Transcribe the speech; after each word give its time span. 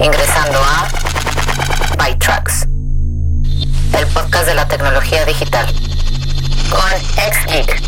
Ingresando 0.00 0.58
a 0.60 0.88
ByTrax, 1.98 2.68
el 3.98 4.06
podcast 4.14 4.46
de 4.46 4.54
la 4.54 4.68
tecnología 4.68 5.24
digital. 5.26 5.66
Con 6.70 6.80
XGeek. 7.16 7.82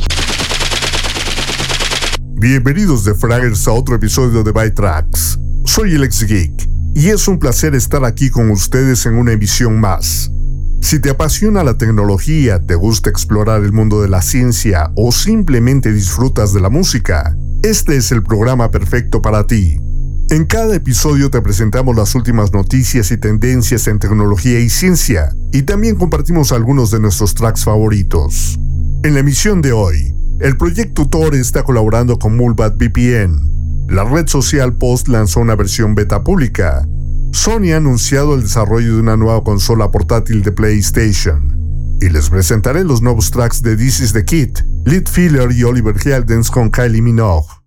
Bienvenidos 2.32 3.04
de 3.04 3.14
Fraggers 3.14 3.68
a 3.68 3.72
otro 3.72 3.94
episodio 3.94 4.42
de 4.42 4.50
ByTrax. 4.50 5.38
Soy 5.64 5.94
el 5.94 6.10
XGeek 6.10 6.68
y 6.96 7.10
es 7.10 7.28
un 7.28 7.38
placer 7.38 7.76
estar 7.76 8.04
aquí 8.04 8.28
con 8.28 8.50
ustedes 8.50 9.06
en 9.06 9.16
una 9.16 9.30
emisión 9.30 9.78
más. 9.78 10.32
Si 10.80 10.98
te 10.98 11.10
apasiona 11.10 11.62
la 11.62 11.78
tecnología, 11.78 12.58
te 12.58 12.74
gusta 12.74 13.08
explorar 13.08 13.62
el 13.62 13.72
mundo 13.72 14.02
de 14.02 14.08
la 14.08 14.20
ciencia 14.20 14.90
o 14.96 15.12
simplemente 15.12 15.92
disfrutas 15.92 16.52
de 16.52 16.60
la 16.60 16.70
música, 16.70 17.36
este 17.62 17.96
es 17.96 18.10
el 18.10 18.24
programa 18.24 18.72
perfecto 18.72 19.22
para 19.22 19.46
ti. 19.46 19.80
En 20.30 20.44
cada 20.44 20.76
episodio 20.76 21.28
te 21.28 21.42
presentamos 21.42 21.96
las 21.96 22.14
últimas 22.14 22.52
noticias 22.52 23.10
y 23.10 23.16
tendencias 23.16 23.88
en 23.88 23.98
tecnología 23.98 24.60
y 24.60 24.70
ciencia, 24.70 25.34
y 25.52 25.62
también 25.62 25.96
compartimos 25.96 26.52
algunos 26.52 26.92
de 26.92 27.00
nuestros 27.00 27.34
tracks 27.34 27.64
favoritos. 27.64 28.56
En 29.02 29.14
la 29.14 29.20
emisión 29.20 29.60
de 29.60 29.72
hoy, 29.72 30.14
el 30.38 30.56
proyecto 30.56 31.08
Tor 31.08 31.34
está 31.34 31.64
colaborando 31.64 32.16
con 32.16 32.36
Mulbat 32.36 32.76
VPN. 32.76 33.88
La 33.88 34.04
red 34.04 34.28
social 34.28 34.72
Post 34.78 35.08
lanzó 35.08 35.40
una 35.40 35.56
versión 35.56 35.96
beta 35.96 36.22
pública. 36.22 36.86
Sony 37.32 37.72
ha 37.74 37.78
anunciado 37.78 38.36
el 38.36 38.42
desarrollo 38.42 38.94
de 38.94 39.00
una 39.00 39.16
nueva 39.16 39.42
consola 39.42 39.90
portátil 39.90 40.44
de 40.44 40.52
PlayStation. 40.52 41.58
Y 42.00 42.08
les 42.08 42.30
presentaré 42.30 42.84
los 42.84 43.02
nuevos 43.02 43.32
tracks 43.32 43.62
de 43.62 43.76
This 43.76 43.98
is 43.98 44.12
the 44.12 44.24
Kid, 44.24 44.58
Lead 44.84 45.08
Filler 45.10 45.50
y 45.50 45.64
Oliver 45.64 45.96
Heldens 46.06 46.52
con 46.52 46.70
Kylie 46.70 47.02
Minogue. 47.02 47.59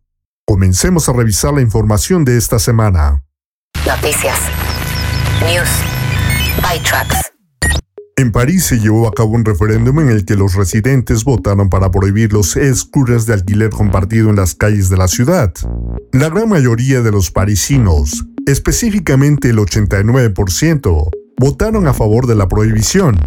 Comencemos 0.45 1.07
a 1.07 1.13
revisar 1.13 1.53
la 1.53 1.61
información 1.61 2.25
de 2.25 2.37
esta 2.37 2.59
semana. 2.59 3.23
Noticias. 3.87 4.37
News. 5.41 5.69
ByTrax. 6.57 7.31
En 8.17 8.31
París 8.31 8.65
se 8.65 8.77
llevó 8.77 9.07
a 9.07 9.13
cabo 9.13 9.31
un 9.31 9.45
referéndum 9.45 10.01
en 10.01 10.09
el 10.09 10.25
que 10.25 10.35
los 10.35 10.55
residentes 10.55 11.23
votaron 11.23 11.69
para 11.69 11.89
prohibir 11.91 12.33
los 12.33 12.57
scooters 12.73 13.25
de 13.25 13.35
alquiler 13.35 13.69
compartido 13.69 14.29
en 14.29 14.35
las 14.35 14.53
calles 14.53 14.89
de 14.89 14.97
la 14.97 15.07
ciudad. 15.07 15.53
La 16.11 16.29
gran 16.29 16.49
mayoría 16.49 17.01
de 17.01 17.11
los 17.11 17.31
parisinos, 17.31 18.25
específicamente 18.45 19.49
el 19.49 19.57
89%, 19.57 21.09
votaron 21.37 21.87
a 21.87 21.93
favor 21.93 22.27
de 22.27 22.35
la 22.35 22.49
prohibición. 22.49 23.17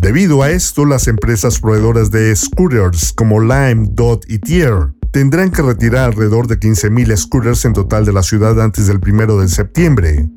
Debido 0.00 0.42
a 0.42 0.50
esto, 0.50 0.86
las 0.86 1.08
empresas 1.08 1.60
proveedoras 1.60 2.10
de 2.10 2.34
scooters 2.34 3.12
como 3.12 3.38
Lime, 3.38 3.86
Dot 3.92 4.24
y 4.28 4.38
Tier 4.38 4.97
tendrán 5.18 5.50
que 5.50 5.62
retirar 5.62 6.04
alrededor 6.04 6.46
de 6.46 6.60
15.000 6.60 7.16
scooters 7.16 7.64
en 7.64 7.72
total 7.72 8.04
de 8.04 8.12
la 8.12 8.22
ciudad 8.22 8.62
antes 8.62 8.86
del 8.86 9.00
1 9.04 9.38
de 9.38 9.48
septiembre. 9.48 10.30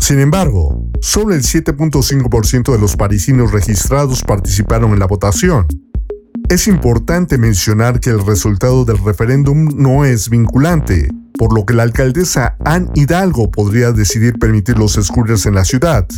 Sin 0.00 0.18
embargo, 0.18 0.90
solo 1.00 1.32
el 1.32 1.42
7.5% 1.42 2.72
de 2.72 2.78
los 2.80 2.96
parisinos 2.96 3.52
registrados 3.52 4.24
participaron 4.24 4.94
en 4.94 4.98
la 4.98 5.06
votación. 5.06 5.68
Es 6.48 6.66
importante 6.66 7.38
mencionar 7.38 8.00
que 8.00 8.10
el 8.10 8.26
resultado 8.26 8.84
del 8.84 8.98
referéndum 8.98 9.68
no 9.76 10.04
es 10.04 10.28
vinculante, 10.28 11.08
por 11.38 11.54
lo 11.54 11.64
que 11.64 11.74
la 11.74 11.84
alcaldesa 11.84 12.56
Anne 12.64 12.90
Hidalgo 12.96 13.52
podría 13.52 13.92
decidir 13.92 14.40
permitir 14.40 14.76
los 14.76 14.94
scooters 14.94 15.46
en 15.46 15.54
la 15.54 15.64
ciudad. 15.64 16.08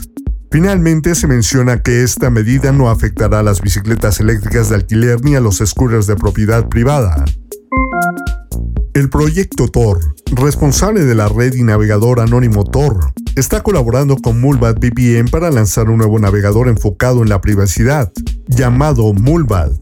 Finalmente 0.50 1.14
se 1.14 1.26
menciona 1.26 1.82
que 1.82 2.02
esta 2.02 2.30
medida 2.30 2.72
no 2.72 2.88
afectará 2.88 3.40
a 3.40 3.42
las 3.42 3.60
bicicletas 3.60 4.18
eléctricas 4.18 4.70
de 4.70 4.76
alquiler 4.76 5.22
ni 5.22 5.36
a 5.36 5.40
los 5.40 5.58
scooters 5.58 6.06
de 6.06 6.16
propiedad 6.16 6.70
privada. 6.70 7.26
El 8.94 9.08
proyecto 9.08 9.68
Tor, 9.68 9.98
responsable 10.32 11.04
de 11.04 11.14
la 11.14 11.28
red 11.28 11.54
y 11.54 11.62
navegador 11.62 12.20
anónimo 12.20 12.64
Tor, 12.64 13.12
está 13.36 13.62
colaborando 13.62 14.16
con 14.16 14.38
Mulbat 14.38 14.78
VPN 14.78 15.28
para 15.30 15.50
lanzar 15.50 15.88
un 15.88 15.98
nuevo 15.98 16.18
navegador 16.18 16.68
enfocado 16.68 17.22
en 17.22 17.30
la 17.30 17.40
privacidad, 17.40 18.12
llamado 18.48 19.14
Mulbat. 19.14 19.72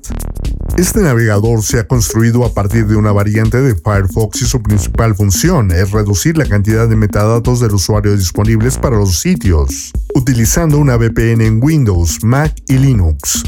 Este 0.77 1.01
navegador 1.01 1.63
se 1.63 1.81
ha 1.81 1.89
construido 1.89 2.45
a 2.45 2.55
partir 2.55 2.87
de 2.87 2.95
una 2.95 3.11
variante 3.11 3.61
de 3.61 3.75
Firefox 3.75 4.43
y 4.43 4.47
su 4.47 4.63
principal 4.63 5.17
función 5.17 5.73
es 5.73 5.91
reducir 5.91 6.39
la 6.39 6.47
cantidad 6.47 6.89
de 6.89 6.95
metadatos 6.95 7.59
del 7.59 7.75
usuario 7.75 8.17
disponibles 8.17 8.79
para 8.79 8.97
los 8.97 9.19
sitios, 9.19 9.91
utilizando 10.15 10.79
una 10.79 10.97
VPN 10.97 11.41
en 11.41 11.61
Windows, 11.61 12.23
Mac 12.23 12.55
y 12.69 12.79
Linux. 12.79 13.43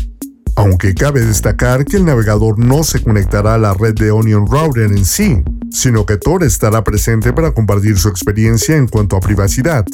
Aunque 0.55 0.95
cabe 0.95 1.25
destacar 1.25 1.85
que 1.85 1.97
el 1.97 2.05
navegador 2.05 2.59
no 2.59 2.85
se 2.85 3.03
conectará 3.03 3.55
a 3.55 3.59
la 3.59 3.75
red 3.75 3.95
de 3.95 4.11
Onion 4.11 4.47
Router 4.47 4.93
en 4.93 5.05
sí, 5.05 5.43
sino 5.71 6.05
que 6.05 6.19
Tor 6.19 6.45
estará 6.45 6.85
presente 6.85 7.33
para 7.33 7.53
compartir 7.53 7.99
su 7.99 8.09
experiencia 8.09 8.77
en 8.77 8.87
cuanto 8.87 9.17
a 9.17 9.21
privacidad. 9.21 9.87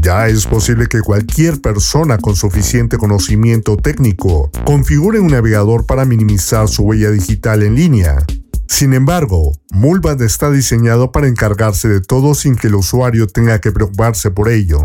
Ya 0.00 0.28
es 0.28 0.46
posible 0.46 0.86
que 0.88 1.02
cualquier 1.02 1.60
persona 1.60 2.18
con 2.18 2.34
suficiente 2.34 2.96
conocimiento 2.96 3.76
técnico 3.76 4.50
configure 4.64 5.20
un 5.20 5.28
navegador 5.28 5.86
para 5.86 6.04
minimizar 6.04 6.66
su 6.68 6.82
huella 6.82 7.10
digital 7.10 7.62
en 7.62 7.74
línea. 7.74 8.24
Sin 8.66 8.92
embargo, 8.94 9.52
Mulvad 9.70 10.20
está 10.22 10.50
diseñado 10.50 11.12
para 11.12 11.28
encargarse 11.28 11.88
de 11.88 12.00
todo 12.00 12.34
sin 12.34 12.56
que 12.56 12.68
el 12.68 12.74
usuario 12.74 13.26
tenga 13.26 13.60
que 13.60 13.70
preocuparse 13.70 14.30
por 14.30 14.48
ello. 14.48 14.78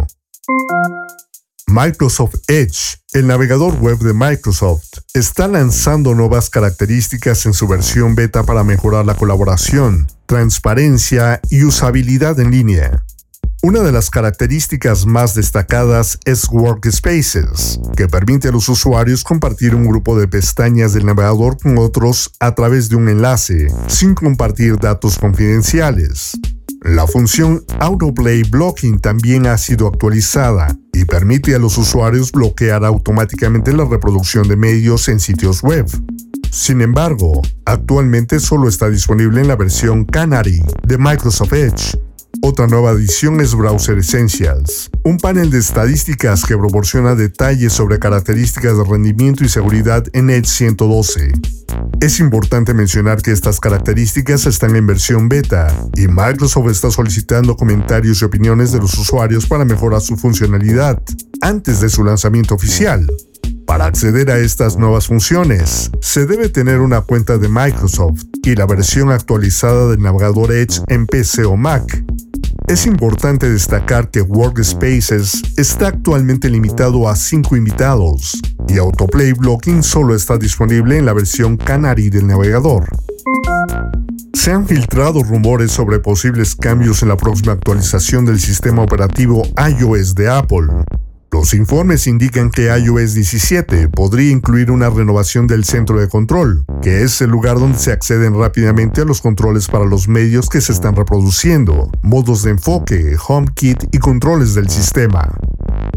Microsoft 1.69 2.35
Edge, 2.47 2.97
el 3.13 3.27
navegador 3.27 3.79
web 3.79 3.99
de 3.99 4.13
Microsoft, 4.13 4.99
está 5.13 5.47
lanzando 5.47 6.15
nuevas 6.15 6.49
características 6.49 7.45
en 7.45 7.53
su 7.53 7.67
versión 7.67 8.15
beta 8.15 8.43
para 8.43 8.63
mejorar 8.63 9.05
la 9.05 9.13
colaboración, 9.13 10.07
transparencia 10.25 11.39
y 11.49 11.63
usabilidad 11.63 12.39
en 12.39 12.51
línea. 12.51 13.03
Una 13.61 13.81
de 13.81 13.91
las 13.91 14.09
características 14.09 15.05
más 15.05 15.35
destacadas 15.35 16.17
es 16.23 16.47
Workspaces, 16.49 17.81
que 17.97 18.07
permite 18.07 18.47
a 18.47 18.51
los 18.53 18.69
usuarios 18.69 19.25
compartir 19.25 19.75
un 19.75 19.85
grupo 19.85 20.17
de 20.17 20.29
pestañas 20.29 20.93
del 20.93 21.05
navegador 21.05 21.57
con 21.57 21.77
otros 21.77 22.31
a 22.39 22.55
través 22.55 22.87
de 22.87 22.95
un 22.95 23.09
enlace, 23.09 23.67
sin 23.87 24.15
compartir 24.15 24.77
datos 24.77 25.19
confidenciales. 25.19 26.39
La 26.83 27.05
función 27.05 27.65
Autoplay 27.81 28.43
Blocking 28.43 29.01
también 29.01 29.45
ha 29.45 29.57
sido 29.57 29.87
actualizada 29.87 30.73
y 30.93 31.03
permite 31.03 31.53
a 31.53 31.59
los 31.59 31.77
usuarios 31.77 32.31
bloquear 32.31 32.85
automáticamente 32.85 33.73
la 33.73 33.83
reproducción 33.83 34.47
de 34.47 34.55
medios 34.55 35.09
en 35.09 35.19
sitios 35.19 35.61
web. 35.63 35.85
Sin 36.49 36.79
embargo, 36.81 37.41
actualmente 37.65 38.39
solo 38.39 38.69
está 38.69 38.89
disponible 38.89 39.41
en 39.41 39.49
la 39.49 39.57
versión 39.57 40.05
Canary 40.05 40.61
de 40.87 40.97
Microsoft 40.97 41.53
Edge, 41.53 41.99
otra 42.41 42.67
nueva 42.67 42.91
adición 42.91 43.41
es 43.41 43.55
Browser 43.55 43.97
Essentials, 43.97 44.89
un 45.03 45.17
panel 45.17 45.49
de 45.49 45.57
estadísticas 45.57 46.45
que 46.45 46.57
proporciona 46.57 47.15
detalles 47.15 47.73
sobre 47.73 47.99
características 47.99 48.77
de 48.77 48.83
rendimiento 48.83 49.43
y 49.43 49.49
seguridad 49.49 50.05
en 50.13 50.29
Edge 50.29 50.47
112. 50.47 51.33
Es 51.99 52.19
importante 52.19 52.73
mencionar 52.73 53.21
que 53.21 53.31
estas 53.31 53.59
características 53.59 54.45
están 54.45 54.75
en 54.75 54.87
versión 54.87 55.27
beta 55.27 55.73
y 55.95 56.07
Microsoft 56.07 56.69
está 56.69 56.91
solicitando 56.91 57.55
comentarios 57.55 58.21
y 58.21 58.25
opiniones 58.25 58.71
de 58.71 58.79
los 58.79 58.97
usuarios 58.97 59.45
para 59.45 59.65
mejorar 59.65 60.01
su 60.01 60.15
funcionalidad 60.15 61.01
antes 61.41 61.81
de 61.81 61.89
su 61.89 62.03
lanzamiento 62.03 62.55
oficial. 62.55 63.07
Para 63.69 63.85
acceder 63.85 64.31
a 64.31 64.39
estas 64.39 64.77
nuevas 64.77 65.05
funciones, 65.05 65.91
se 66.01 66.25
debe 66.25 66.49
tener 66.49 66.79
una 66.79 67.01
cuenta 67.01 67.37
de 67.37 67.49
Microsoft 67.49 68.23
y 68.43 68.55
la 68.55 68.65
versión 68.65 69.11
actualizada 69.11 69.89
del 69.89 70.01
navegador 70.01 70.51
Edge 70.51 70.81
en 70.87 71.05
PC 71.05 71.45
o 71.45 71.55
Mac. 71.55 72.03
Es 72.69 72.85
importante 72.85 73.49
destacar 73.49 74.11
que 74.11 74.21
Workspaces 74.21 75.41
está 75.57 75.87
actualmente 75.87 76.51
limitado 76.51 77.09
a 77.09 77.15
5 77.15 77.55
invitados 77.55 78.39
y 78.67 78.77
Autoplay 78.77 79.33
Blocking 79.33 79.81
solo 79.81 80.13
está 80.13 80.37
disponible 80.37 80.99
en 80.99 81.07
la 81.07 81.13
versión 81.13 81.57
Canary 81.57 82.11
del 82.11 82.27
navegador. 82.27 82.85
Se 84.35 84.51
han 84.51 84.67
filtrado 84.67 85.23
rumores 85.23 85.71
sobre 85.71 85.97
posibles 85.97 86.55
cambios 86.55 87.01
en 87.01 87.09
la 87.09 87.17
próxima 87.17 87.53
actualización 87.53 88.23
del 88.25 88.39
sistema 88.39 88.83
operativo 88.83 89.41
iOS 89.57 90.13
de 90.13 90.29
Apple. 90.29 90.67
Los 91.31 91.53
informes 91.53 92.07
indican 92.07 92.49
que 92.49 92.75
iOS 92.75 93.13
17 93.13 93.89
podría 93.89 94.31
incluir 94.31 94.71
una 94.71 94.89
renovación 94.89 95.45
del 95.45 95.63
centro 95.63 95.99
de 95.99 96.09
control, 96.09 96.65
que 96.81 97.03
es 97.03 97.21
el 97.21 97.29
lugar 97.29 97.59
donde 97.59 97.77
se 97.77 97.91
acceden 97.91 98.33
rápidamente 98.33 99.01
a 99.01 99.05
los 99.05 99.21
controles 99.21 99.67
para 99.67 99.85
los 99.85 100.07
medios 100.07 100.49
que 100.49 100.59
se 100.59 100.71
están 100.71 100.95
reproduciendo, 100.95 101.91
modos 102.01 102.43
de 102.43 102.51
enfoque, 102.51 103.15
HomeKit 103.27 103.83
y 103.91 103.99
controles 103.99 104.55
del 104.55 104.69
sistema. 104.69 105.29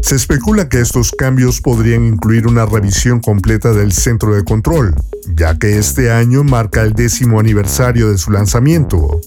Se 0.03 0.15
especula 0.15 0.69
que 0.69 0.81
estos 0.81 1.11
cambios 1.11 1.61
podrían 1.61 2.05
incluir 2.05 2.45
una 2.45 2.65
revisión 2.65 3.19
completa 3.19 3.73
del 3.73 3.91
centro 3.91 4.35
de 4.35 4.43
control, 4.43 4.93
ya 5.35 5.57
que 5.57 5.77
este 5.79 6.11
año 6.11 6.43
marca 6.43 6.81
el 6.81 6.93
décimo 6.93 7.39
aniversario 7.39 8.11
de 8.11 8.17
su 8.17 8.31
lanzamiento. 8.31 9.19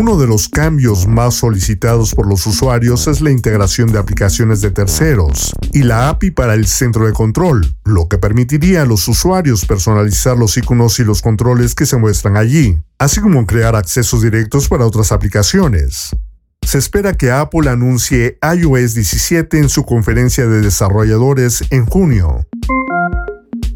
Uno 0.00 0.16
de 0.16 0.28
los 0.28 0.48
cambios 0.48 1.08
más 1.08 1.34
solicitados 1.34 2.14
por 2.14 2.28
los 2.28 2.46
usuarios 2.46 3.08
es 3.08 3.20
la 3.20 3.32
integración 3.32 3.90
de 3.90 3.98
aplicaciones 3.98 4.60
de 4.60 4.70
terceros 4.70 5.52
y 5.72 5.82
la 5.82 6.08
API 6.08 6.30
para 6.30 6.54
el 6.54 6.68
centro 6.68 7.04
de 7.04 7.12
control, 7.12 7.74
lo 7.84 8.06
que 8.06 8.16
permitiría 8.16 8.82
a 8.82 8.86
los 8.86 9.08
usuarios 9.08 9.66
personalizar 9.66 10.38
los 10.38 10.56
iconos 10.56 11.00
y 11.00 11.04
los 11.04 11.20
controles 11.20 11.74
que 11.74 11.84
se 11.84 11.96
muestran 11.96 12.36
allí, 12.36 12.78
así 13.00 13.20
como 13.20 13.44
crear 13.44 13.74
accesos 13.74 14.22
directos 14.22 14.68
para 14.68 14.86
otras 14.86 15.10
aplicaciones. 15.10 16.10
Se 16.62 16.78
espera 16.78 17.14
que 17.14 17.32
Apple 17.32 17.68
anuncie 17.68 18.38
iOS 18.56 18.94
17 18.94 19.58
en 19.58 19.68
su 19.68 19.84
conferencia 19.84 20.46
de 20.46 20.60
desarrolladores 20.60 21.64
en 21.70 21.86
junio. 21.86 22.46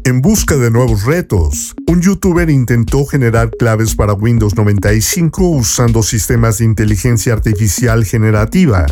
En 0.05 0.21
busca 0.21 0.57
de 0.57 0.69
nuevos 0.69 1.05
retos, 1.05 1.73
un 1.87 2.01
youtuber 2.01 2.49
intentó 2.49 3.05
generar 3.05 3.51
claves 3.51 3.95
para 3.95 4.11
Windows 4.11 4.53
95 4.53 5.47
usando 5.47 6.03
sistemas 6.03 6.57
de 6.57 6.65
inteligencia 6.65 7.31
artificial 7.31 8.03
generativa, 8.03 8.85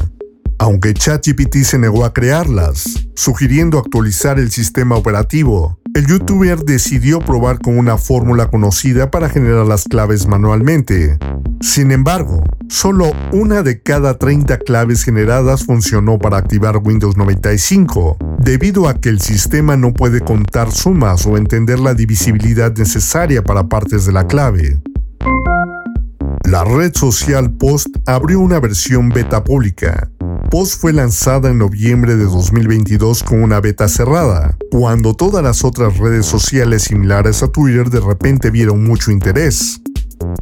aunque 0.58 0.94
ChatGPT 0.94 1.64
se 1.64 1.78
negó 1.78 2.06
a 2.06 2.14
crearlas, 2.14 3.10
sugiriendo 3.14 3.78
actualizar 3.78 4.40
el 4.40 4.52
sistema 4.52 4.96
operativo. 4.96 5.81
El 5.94 6.08
youtuber 6.08 6.60
decidió 6.60 7.20
probar 7.20 7.60
con 7.60 7.78
una 7.78 7.98
fórmula 7.98 8.50
conocida 8.50 9.12
para 9.12 9.28
generar 9.28 9.66
las 9.66 9.84
claves 9.84 10.26
manualmente. 10.26 11.18
Sin 11.60 11.92
embargo, 11.92 12.44
solo 12.70 13.12
una 13.34 13.62
de 13.62 13.82
cada 13.82 14.18
30 14.18 14.60
claves 14.60 15.04
generadas 15.04 15.66
funcionó 15.66 16.18
para 16.18 16.38
activar 16.38 16.78
Windows 16.78 17.18
95, 17.18 18.18
debido 18.40 18.88
a 18.88 18.94
que 19.02 19.10
el 19.10 19.20
sistema 19.20 19.76
no 19.76 19.94
puede 19.94 20.22
contar 20.22 20.72
sumas 20.72 21.26
o 21.26 21.36
entender 21.36 21.80
la 21.80 21.94
divisibilidad 21.94 22.74
necesaria 22.78 23.44
para 23.44 23.68
partes 23.68 24.06
de 24.06 24.14
la 24.14 24.28
clave. 24.28 24.82
La 26.50 26.64
red 26.64 26.94
social 26.96 27.52
Post 27.52 27.90
abrió 28.06 28.40
una 28.40 28.62
versión 28.62 29.10
beta 29.10 29.44
pública. 29.44 30.10
Post 30.52 30.82
fue 30.82 30.92
lanzada 30.92 31.50
en 31.50 31.60
noviembre 31.60 32.18
de 32.18 32.26
2022 32.26 33.24
con 33.24 33.42
una 33.42 33.62
beta 33.62 33.88
cerrada, 33.88 34.58
cuando 34.70 35.14
todas 35.14 35.42
las 35.42 35.64
otras 35.64 35.98
redes 35.98 36.26
sociales 36.26 36.84
similares 36.84 37.42
a 37.42 37.48
Twitter 37.48 37.90
de 37.90 38.02
repente 38.02 38.52
vieron 38.52 38.84
mucho 38.84 39.12
interés. 39.12 39.80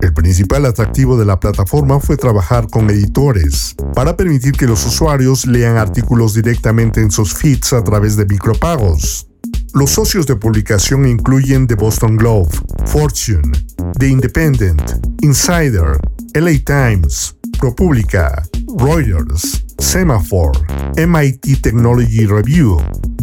El 0.02 0.12
principal 0.16 0.66
atractivo 0.66 1.16
de 1.16 1.26
la 1.26 1.40
plataforma 1.40 2.00
fue 2.00 2.18
trabajar 2.18 2.68
con 2.72 2.90
editores, 2.90 3.76
para 3.94 4.18
permitir 4.18 4.54
que 4.54 4.66
los 4.66 4.84
usuarios 4.84 5.46
lean 5.46 5.78
artículos 5.78 6.34
directamente 6.34 7.02
en 7.02 7.12
sus 7.12 7.36
feeds 7.36 7.74
a 7.74 7.84
través 7.84 8.16
de 8.16 8.26
micropagos. 8.26 9.28
Los 9.76 9.92
socios 9.92 10.26
de 10.26 10.36
publicación 10.36 11.06
incluyen 11.06 11.68
The 11.68 11.76
Boston 11.76 12.18
Globe, 12.18 12.50
Fortune, 12.88 13.52
The 14.00 14.08
Independent, 14.08 14.82
Insider, 15.22 16.00
LA 16.34 16.58
Times, 16.66 17.36
ProPublica, 17.60 18.42
Reuters, 18.76 19.69
Semaphore, 19.80 20.52
MIT 20.98 21.62
Technology 21.62 22.26
Review, 22.26 22.78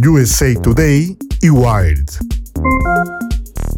USA 0.04 0.54
Today 0.54 1.16
y 1.42 1.50
Wired. 1.50 2.08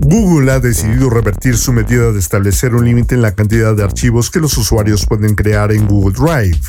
Google 0.00 0.52
ha 0.52 0.60
decidido 0.60 1.10
revertir 1.10 1.58
su 1.58 1.72
medida 1.72 2.12
de 2.12 2.20
establecer 2.20 2.74
un 2.74 2.84
límite 2.84 3.16
en 3.16 3.22
la 3.22 3.34
cantidad 3.34 3.74
de 3.74 3.82
archivos 3.82 4.30
que 4.30 4.38
los 4.38 4.56
usuarios 4.56 5.04
pueden 5.06 5.34
crear 5.34 5.72
en 5.72 5.86
Google 5.86 6.14
Drive. 6.16 6.60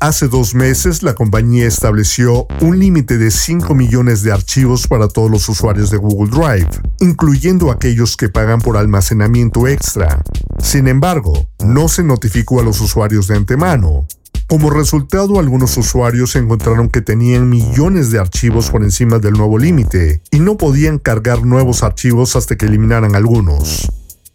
Hace 0.00 0.28
dos 0.28 0.54
meses, 0.54 1.02
la 1.02 1.14
compañía 1.14 1.66
estableció 1.66 2.46
un 2.62 2.78
límite 2.78 3.18
de 3.18 3.30
5 3.30 3.74
millones 3.74 4.22
de 4.22 4.32
archivos 4.32 4.88
para 4.88 5.08
todos 5.08 5.30
los 5.30 5.48
usuarios 5.48 5.90
de 5.90 5.98
Google 5.98 6.30
Drive, 6.30 6.68
incluyendo 7.00 7.70
aquellos 7.70 8.16
que 8.16 8.30
pagan 8.30 8.60
por 8.60 8.78
almacenamiento 8.78 9.68
extra. 9.68 10.22
Sin 10.58 10.88
embargo, 10.88 11.48
no 11.62 11.86
se 11.88 12.02
notificó 12.02 12.60
a 12.60 12.64
los 12.64 12.80
usuarios 12.80 13.28
de 13.28 13.36
antemano, 13.36 14.06
como 14.50 14.68
resultado, 14.68 15.38
algunos 15.38 15.76
usuarios 15.76 16.34
encontraron 16.34 16.88
que 16.88 17.00
tenían 17.00 17.48
millones 17.48 18.10
de 18.10 18.18
archivos 18.18 18.68
por 18.68 18.82
encima 18.82 19.20
del 19.20 19.34
nuevo 19.34 19.56
límite 19.58 20.22
y 20.32 20.40
no 20.40 20.56
podían 20.56 20.98
cargar 20.98 21.44
nuevos 21.44 21.84
archivos 21.84 22.34
hasta 22.34 22.56
que 22.56 22.66
eliminaran 22.66 23.14
algunos. 23.14 23.88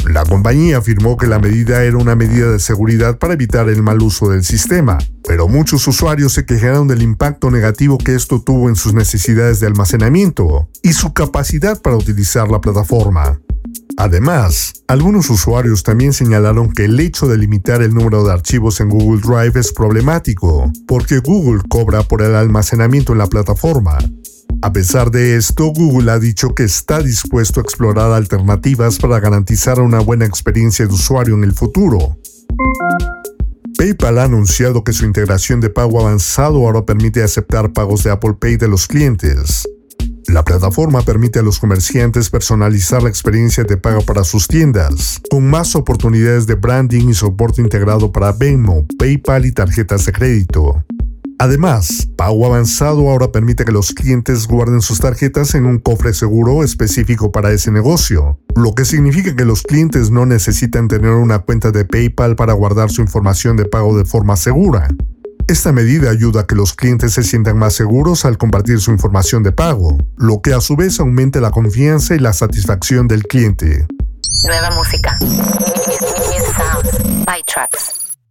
La 0.10 0.24
compañía 0.24 0.78
afirmó 0.78 1.18
que 1.18 1.26
la 1.26 1.40
medida 1.40 1.84
era 1.84 1.98
una 1.98 2.16
medida 2.16 2.52
de 2.52 2.60
seguridad 2.60 3.18
para 3.18 3.34
evitar 3.34 3.70
el 3.70 3.82
mal 3.82 4.02
uso 4.02 4.30
del 4.30 4.44
sistema, 4.44 5.00
pero 5.28 5.48
muchos 5.48 5.88
usuarios 5.88 6.34
se 6.34 6.46
quejaron 6.46 6.88
del 6.88 7.02
impacto 7.02 7.50
negativo 7.50 7.98
que 7.98 8.14
esto 8.14 8.42
tuvo 8.42 8.70
en 8.70 8.76
sus 8.76 8.94
necesidades 8.94 9.60
de 9.60 9.68
almacenamiento 9.68 10.70
y 10.84 10.94
su 10.94 11.14
capacidad 11.14 11.82
para 11.82 11.98
utilizar 11.98 12.50
la 12.50 12.62
plataforma. 12.62 13.40
Además, 13.98 14.74
algunos 14.88 15.30
usuarios 15.30 15.84
también 15.84 16.14
señalaron 16.14 16.72
que 16.72 16.86
el 16.86 17.00
hecho 17.00 17.28
de 17.28 17.38
limitar 17.38 17.82
el 17.82 17.94
número 17.94 18.24
de 18.24 18.34
archivos 18.34 18.82
en 18.82 18.90
Google 18.90 19.22
Drive 19.22 19.60
es 19.60 19.72
problemático, 19.72 20.72
porque 20.88 21.20
Google 21.20 21.64
cobra 21.68 22.04
por 22.04 22.22
el 22.22 22.36
almacenamiento 22.36 23.14
en 23.14 23.20
la 23.20 23.28
plataforma. 23.28 23.98
A 24.62 24.74
pesar 24.74 25.12
de 25.12 25.36
esto, 25.36 25.66
Google 25.68 26.12
ha 26.12 26.20
dicho 26.20 26.56
que 26.56 26.64
está 26.64 27.02
dispuesto 27.02 27.60
a 27.60 27.64
explorar 27.64 28.12
alternativas 28.12 28.98
para 28.98 29.20
garantizar 29.20 29.80
una 29.80 30.00
buena 30.00 30.26
experiencia 30.26 30.88
de 30.88 30.94
usuario 30.94 31.36
en 31.36 31.44
el 31.44 31.54
futuro. 31.54 32.18
PayPal 33.78 34.20
ha 34.20 34.24
anunciado 34.24 34.84
que 34.84 34.94
su 34.94 35.06
integración 35.06 35.60
de 35.60 35.70
pago 35.70 36.00
avanzado 36.00 36.58
ahora 36.58 36.86
permite 36.86 37.22
aceptar 37.22 37.74
pagos 37.74 38.04
de 38.04 38.12
Apple 38.12 38.36
Pay 38.40 38.58
de 38.58 38.68
los 38.68 38.88
clientes. 38.88 39.68
La 40.28 40.44
plataforma 40.44 41.02
permite 41.04 41.40
a 41.40 41.44
los 41.44 41.60
comerciantes 41.60 42.30
personalizar 42.30 43.04
la 43.04 43.10
experiencia 43.10 43.64
de 43.64 43.78
pago 43.78 44.02
para 44.02 44.24
sus 44.24 44.48
tiendas, 44.48 45.22
con 45.30 45.48
más 45.48 45.76
oportunidades 45.76 46.48
de 46.48 46.56
branding 46.56 47.10
y 47.10 47.14
soporte 47.14 47.62
integrado 47.62 48.12
para 48.12 48.32
Venmo, 48.32 48.88
PayPal 48.98 49.46
y 49.46 49.52
tarjetas 49.52 50.06
de 50.06 50.12
crédito. 50.14 50.84
Además, 51.38 52.08
Pago 52.16 52.46
Avanzado 52.46 53.10
ahora 53.10 53.32
permite 53.32 53.66
que 53.66 53.72
los 53.72 53.92
clientes 53.92 54.48
guarden 54.48 54.82
sus 54.82 55.00
tarjetas 55.00 55.54
en 55.56 55.66
un 55.66 55.80
cofre 55.80 56.14
seguro 56.14 56.64
específico 56.64 57.32
para 57.32 57.52
ese 57.52 57.72
negocio, 57.72 58.40
lo 58.56 58.74
que 58.74 58.86
significa 58.86 59.36
que 59.36 59.44
los 59.44 59.62
clientes 59.62 60.12
no 60.12 60.26
necesitan 60.26 60.88
tener 60.88 61.12
una 61.12 61.40
cuenta 61.40 61.72
de 61.72 61.84
PayPal 61.84 62.36
para 62.36 62.54
guardar 62.54 62.90
su 62.90 63.02
información 63.02 63.58
de 63.58 63.66
pago 63.66 63.98
de 63.98 64.06
forma 64.06 64.38
segura. 64.38 64.88
Esta 65.48 65.72
medida 65.72 66.10
ayuda 66.10 66.42
a 66.42 66.48
que 66.48 66.56
los 66.56 66.74
clientes 66.74 67.14
se 67.14 67.24
sientan 67.24 67.58
más 67.58 67.74
seguros 67.74 68.26
al 68.26 68.38
compartir 68.38 68.80
su 68.80 68.92
información 68.92 69.44
de 69.44 69.52
pago, 69.52 69.98
lo 70.18 70.42
que 70.42 70.54
a 70.54 70.62
su 70.62 70.76
vez 70.76 71.00
aumenta 71.00 71.40
la 71.42 71.52
confianza 71.52 72.16
y 72.16 72.20
la 72.20 72.34
satisfacción 72.34 73.08
del 73.08 73.24
cliente. 73.24 73.86
Nueva 74.44 74.72
música. 74.72 75.20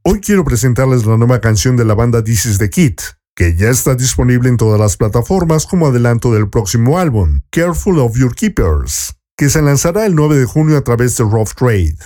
Hoy 0.06 0.20
quiero 0.20 0.44
presentarles 0.44 1.06
la 1.06 1.16
nueva 1.16 1.40
canción 1.40 1.78
de 1.78 1.84
la 1.86 1.94
banda 1.94 2.22
This 2.22 2.44
is 2.44 2.58
the 2.58 2.68
Kid, 2.68 2.96
que 3.34 3.56
ya 3.56 3.70
está 3.70 3.94
disponible 3.94 4.50
en 4.50 4.58
todas 4.58 4.78
las 4.78 4.98
plataformas 4.98 5.64
como 5.64 5.86
adelanto 5.86 6.30
del 6.30 6.50
próximo 6.50 6.98
álbum, 6.98 7.40
Careful 7.48 7.98
of 7.98 8.14
Your 8.14 8.34
Keepers, 8.34 9.14
que 9.34 9.48
se 9.48 9.62
lanzará 9.62 10.04
el 10.04 10.14
9 10.14 10.36
de 10.36 10.44
junio 10.44 10.76
a 10.76 10.84
través 10.84 11.16
de 11.16 11.24
Rough 11.24 11.54
Trade. 11.56 11.96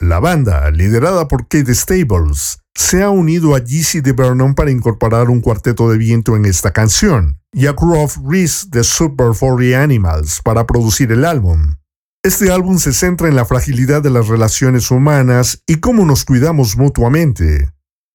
La 0.00 0.18
banda, 0.18 0.70
liderada 0.70 1.28
por 1.28 1.42
Kate 1.46 1.74
Stables, 1.74 2.60
se 2.74 3.02
ha 3.02 3.10
unido 3.10 3.54
a 3.54 3.58
GC 3.60 4.00
de 4.00 4.14
Vernon 4.14 4.54
para 4.54 4.70
incorporar 4.70 5.28
un 5.28 5.42
cuarteto 5.42 5.90
de 5.90 5.98
viento 5.98 6.36
en 6.36 6.46
esta 6.46 6.70
canción, 6.70 7.38
y 7.52 7.66
a 7.66 7.72
Groff 7.72 8.16
Reese 8.26 8.68
de 8.70 8.82
Super 8.82 9.32
40 9.38 9.78
Animals 9.78 10.40
para 10.42 10.66
producir 10.66 11.12
el 11.12 11.26
álbum. 11.26 11.74
Este 12.24 12.52
álbum 12.52 12.78
se 12.78 12.92
centra 12.92 13.26
en 13.26 13.34
la 13.34 13.44
fragilidad 13.44 14.00
de 14.00 14.10
las 14.10 14.28
relaciones 14.28 14.92
humanas 14.92 15.64
y 15.66 15.80
cómo 15.80 16.06
nos 16.06 16.24
cuidamos 16.24 16.76
mutuamente. 16.76 17.70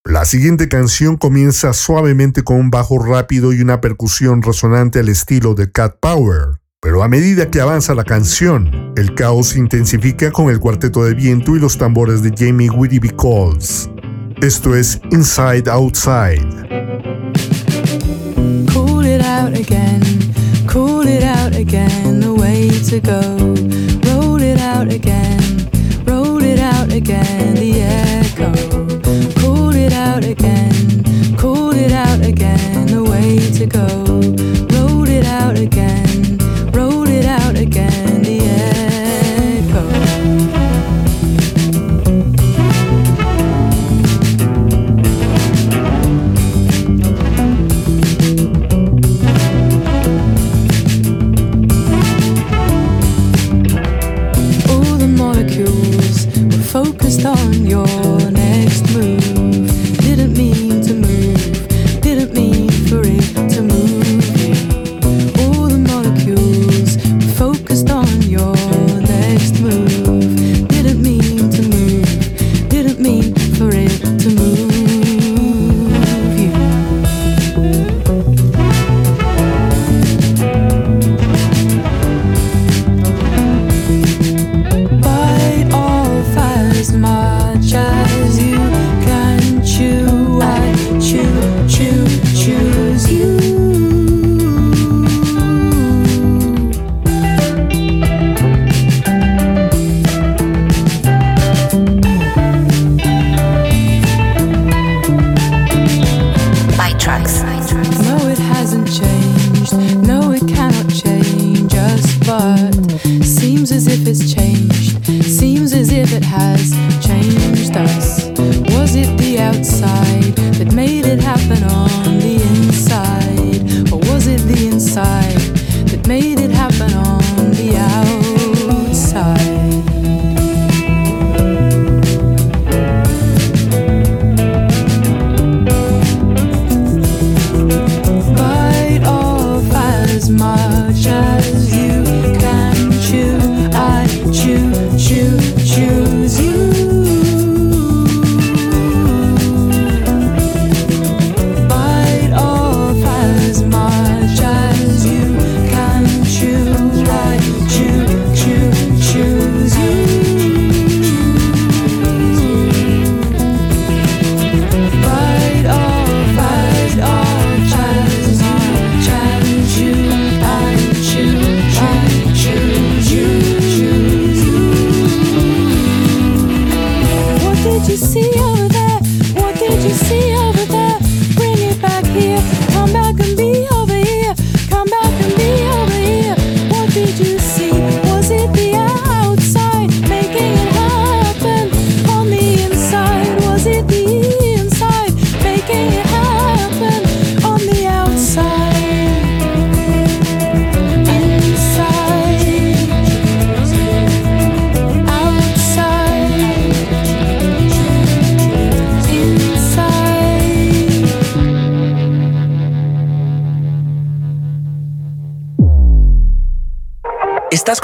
La 0.05 0.23
siguiente 0.23 0.69
canción 0.69 1.17
comienza 1.17 1.73
suavemente 1.73 2.41
con 2.41 2.55
un 2.55 2.69
bajo 2.69 2.99
rápido 2.99 3.51
y 3.51 3.59
una 3.59 3.81
percusión 3.81 4.41
resonante 4.41 4.99
al 4.99 5.09
estilo 5.09 5.55
de 5.55 5.69
Cat 5.73 5.97
Power. 5.99 6.61
Pero 6.79 7.03
a 7.03 7.09
medida 7.09 7.51
que 7.51 7.59
avanza 7.59 7.95
la 7.95 8.05
canción, 8.05 8.93
el 8.95 9.13
caos 9.13 9.49
se 9.49 9.59
intensifica 9.59 10.31
con 10.31 10.49
el 10.49 10.61
cuarteto 10.61 11.03
de 11.03 11.13
viento 11.13 11.57
y 11.57 11.59
los 11.59 11.77
tambores 11.77 12.21
de 12.21 12.31
Jamie 12.33 12.69
Whitby 12.69 13.09
Calls. 13.09 13.89
Esto 14.41 14.73
es 14.73 15.01
Inside 15.11 15.69
Outside. 15.69 16.47
Cool 20.77 21.07
it 21.07 21.23
out 21.23 21.55
again, 21.55 22.19
the 22.19 22.31
way 22.31 22.69
to 22.89 22.99
go. 22.99 23.19
Roll 24.07 24.39
it 24.39 24.59
out 24.59 24.93
again, 24.93 25.41
roll 26.05 26.43
it 26.43 26.59
out 26.59 26.93
again, 26.93 27.55
the 27.55 27.81
echo. 27.81 28.51
Cool 29.41 29.73
it 29.73 29.91
out 29.91 30.23
again, 30.23 31.35
cool 31.35 31.73
it 31.73 31.91
out 31.91 32.21
again, 32.21 32.85
the 32.85 33.03
way 33.03 33.39
to 33.57 33.65
go. 33.65 33.87
Roll 34.75 34.97
has 35.07 36.06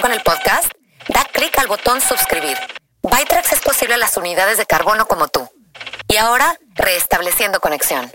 Con 0.00 0.10
el 0.10 0.22
podcast, 0.24 0.72
da 1.12 1.26
clic 1.34 1.58
al 1.58 1.66
botón 1.66 2.00
suscribir. 2.00 2.56
Bytrax 3.02 3.52
es 3.52 3.60
posible 3.60 3.94
a 3.94 3.98
las 3.98 4.16
unidades 4.16 4.56
de 4.56 4.64
carbono 4.64 5.06
como 5.06 5.28
tú. 5.28 5.46
Y 6.08 6.16
ahora, 6.16 6.58
reestableciendo 6.74 7.60
conexión. 7.60 8.10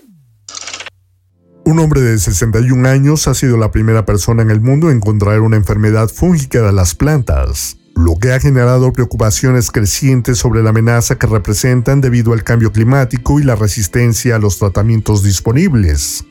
Un 1.65 1.79
hombre 1.79 2.01
de 2.01 2.17
61 2.17 2.89
años 2.89 3.27
ha 3.27 3.35
sido 3.35 3.57
la 3.57 3.69
primera 3.69 4.05
persona 4.05 4.41
en 4.41 4.49
el 4.49 4.59
mundo 4.59 4.89
en 4.89 4.99
contraer 4.99 5.41
una 5.41 5.55
enfermedad 5.55 6.09
fúngica 6.09 6.63
de 6.63 6.73
las 6.73 6.95
plantas, 6.95 7.77
lo 7.95 8.17
que 8.17 8.33
ha 8.33 8.39
generado 8.39 8.91
preocupaciones 8.91 9.69
crecientes 9.69 10.39
sobre 10.39 10.63
la 10.63 10.71
amenaza 10.71 11.19
que 11.19 11.27
representan 11.27 12.01
debido 12.01 12.33
al 12.33 12.43
cambio 12.43 12.71
climático 12.71 13.39
y 13.39 13.43
la 13.43 13.55
resistencia 13.55 14.37
a 14.37 14.39
los 14.39 14.57
tratamientos 14.57 15.21
disponibles. 15.21 16.25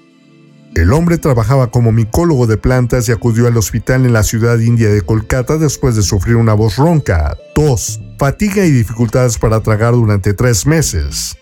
El 0.76 0.92
hombre 0.92 1.16
trabajaba 1.16 1.70
como 1.70 1.90
micólogo 1.90 2.46
de 2.46 2.58
plantas 2.58 3.08
y 3.08 3.12
acudió 3.12 3.46
al 3.46 3.56
hospital 3.56 4.04
en 4.04 4.12
la 4.12 4.22
ciudad 4.22 4.58
india 4.58 4.90
de 4.90 5.00
Kolkata 5.00 5.56
después 5.56 5.96
de 5.96 6.02
sufrir 6.02 6.36
una 6.36 6.52
voz 6.52 6.76
ronca, 6.76 7.34
tos, 7.54 7.98
fatiga 8.18 8.62
y 8.66 8.70
dificultades 8.70 9.38
para 9.38 9.62
tragar 9.62 9.94
durante 9.94 10.34
tres 10.34 10.66
meses. 10.66 11.34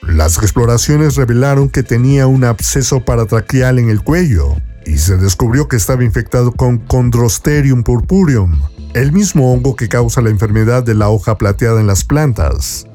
Las 0.00 0.38
exploraciones 0.38 1.16
revelaron 1.16 1.68
que 1.68 1.82
tenía 1.82 2.26
un 2.26 2.42
absceso 2.42 3.04
paratraqueal 3.04 3.78
en 3.78 3.90
el 3.90 4.02
cuello 4.02 4.56
y 4.86 4.96
se 4.96 5.18
descubrió 5.18 5.68
que 5.68 5.76
estaba 5.76 6.02
infectado 6.02 6.50
con 6.50 6.88
Chondrosterium 6.88 7.82
purpureum, 7.82 8.62
el 8.94 9.12
mismo 9.12 9.52
hongo 9.52 9.76
que 9.76 9.90
causa 9.90 10.22
la 10.22 10.30
enfermedad 10.30 10.82
de 10.82 10.94
la 10.94 11.10
hoja 11.10 11.36
plateada 11.36 11.82
en 11.82 11.86
las 11.86 12.02
plantas. 12.02 12.86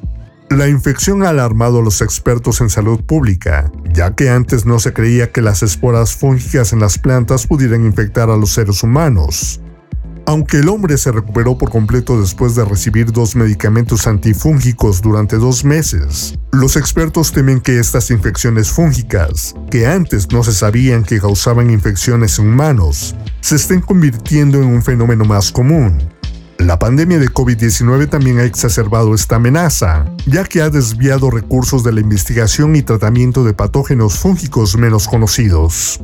La 0.50 0.68
infección 0.68 1.24
ha 1.24 1.30
alarmado 1.30 1.80
a 1.80 1.82
los 1.82 2.02
expertos 2.02 2.62
en 2.62 2.70
salud 2.70 3.02
pública, 3.04 3.72
ya 3.92 4.14
que 4.16 4.30
antes 4.30 4.66
no 4.66 4.80
se 4.80 4.94
creía 4.94 5.32
que 5.32 5.42
las 5.42 5.64
esporas 5.64 6.16
fúngicas 6.16 6.72
en 6.72 6.80
las 6.80 7.00
plantas 7.00 7.48
pudieran 7.48 7.84
infectar 7.84 8.30
a 8.30 8.38
los 8.38 8.52
seres 8.52 8.84
humanos. 8.84 9.60
Aunque 10.28 10.58
el 10.58 10.70
hombre 10.70 10.98
se 10.98 11.12
recuperó 11.12 11.58
por 11.58 11.70
completo 11.70 12.20
después 12.20 12.56
de 12.56 12.64
recibir 12.66 13.12
dos 13.12 13.36
medicamentos 13.36 14.08
antifúngicos 14.08 15.02
durante 15.02 15.38
dos 15.38 15.66
meses, 15.66 16.38
los 16.52 16.78
expertos 16.78 17.32
temen 17.32 17.60
que 17.60 17.80
estas 17.80 18.10
infecciones 18.10 18.70
fúngicas, 18.70 19.56
que 19.70 19.88
antes 19.88 20.32
no 20.32 20.44
se 20.44 20.54
sabían 20.54 21.04
que 21.04 21.20
causaban 21.20 21.70
infecciones 21.70 22.40
en 22.40 22.50
humanos, 22.50 23.16
se 23.42 23.56
estén 23.56 23.82
convirtiendo 23.82 24.62
en 24.62 24.70
un 24.70 24.82
fenómeno 24.82 25.26
más 25.26 25.52
común. 25.52 25.98
La 26.58 26.80
pandemia 26.80 27.20
de 27.20 27.30
COVID-19 27.30 28.10
también 28.10 28.40
ha 28.40 28.44
exacerbado 28.44 29.14
esta 29.14 29.36
amenaza, 29.36 30.06
ya 30.26 30.46
que 30.46 30.62
ha 30.62 30.70
desviado 30.70 31.30
recursos 31.30 31.84
de 31.84 31.92
la 31.92 32.00
investigación 32.00 32.76
y 32.76 32.82
tratamiento 32.82 33.44
de 33.44 33.54
patógenos 33.54 34.18
fúngicos 34.18 34.78
menos 34.78 35.08
conocidos. 35.08 36.00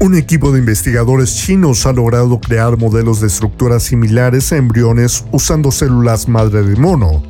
Un 0.00 0.16
equipo 0.16 0.50
de 0.50 0.58
investigadores 0.58 1.36
chinos 1.36 1.86
ha 1.86 1.92
logrado 1.92 2.40
crear 2.40 2.78
modelos 2.78 3.20
de 3.20 3.28
estructuras 3.28 3.82
similares 3.84 4.52
a 4.52 4.56
embriones 4.56 5.24
usando 5.30 5.70
células 5.70 6.26
madre 6.26 6.62
de 6.62 6.76
mono. 6.76 7.22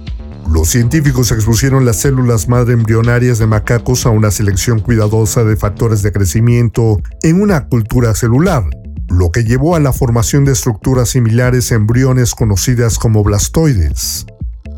Los 0.49 0.69
científicos 0.69 1.31
expusieron 1.31 1.85
las 1.85 1.97
células 1.97 2.49
madre 2.49 2.75
embrionarias 2.75 3.39
de 3.39 3.47
macacos 3.47 4.07
a 4.07 4.11
una 4.11 4.31
selección 4.31 4.81
cuidadosa 4.81 5.45
de 5.45 5.57
factores 5.57 6.03
de 6.03 6.11
crecimiento 6.11 7.01
en 7.23 7.43
una 7.43 7.67
cultura 7.67 8.15
celular, 8.15 8.65
lo 9.11 9.33
que 9.33 9.45
llevó 9.45 9.75
a 9.75 9.81
la 9.81 9.93
formación 9.93 10.45
de 10.45 10.53
estructuras 10.53 11.11
similares 11.11 11.73
a 11.73 11.75
embriones 11.75 12.35
conocidas 12.35 12.99
como 12.99 13.25
blastoides. 13.25 14.25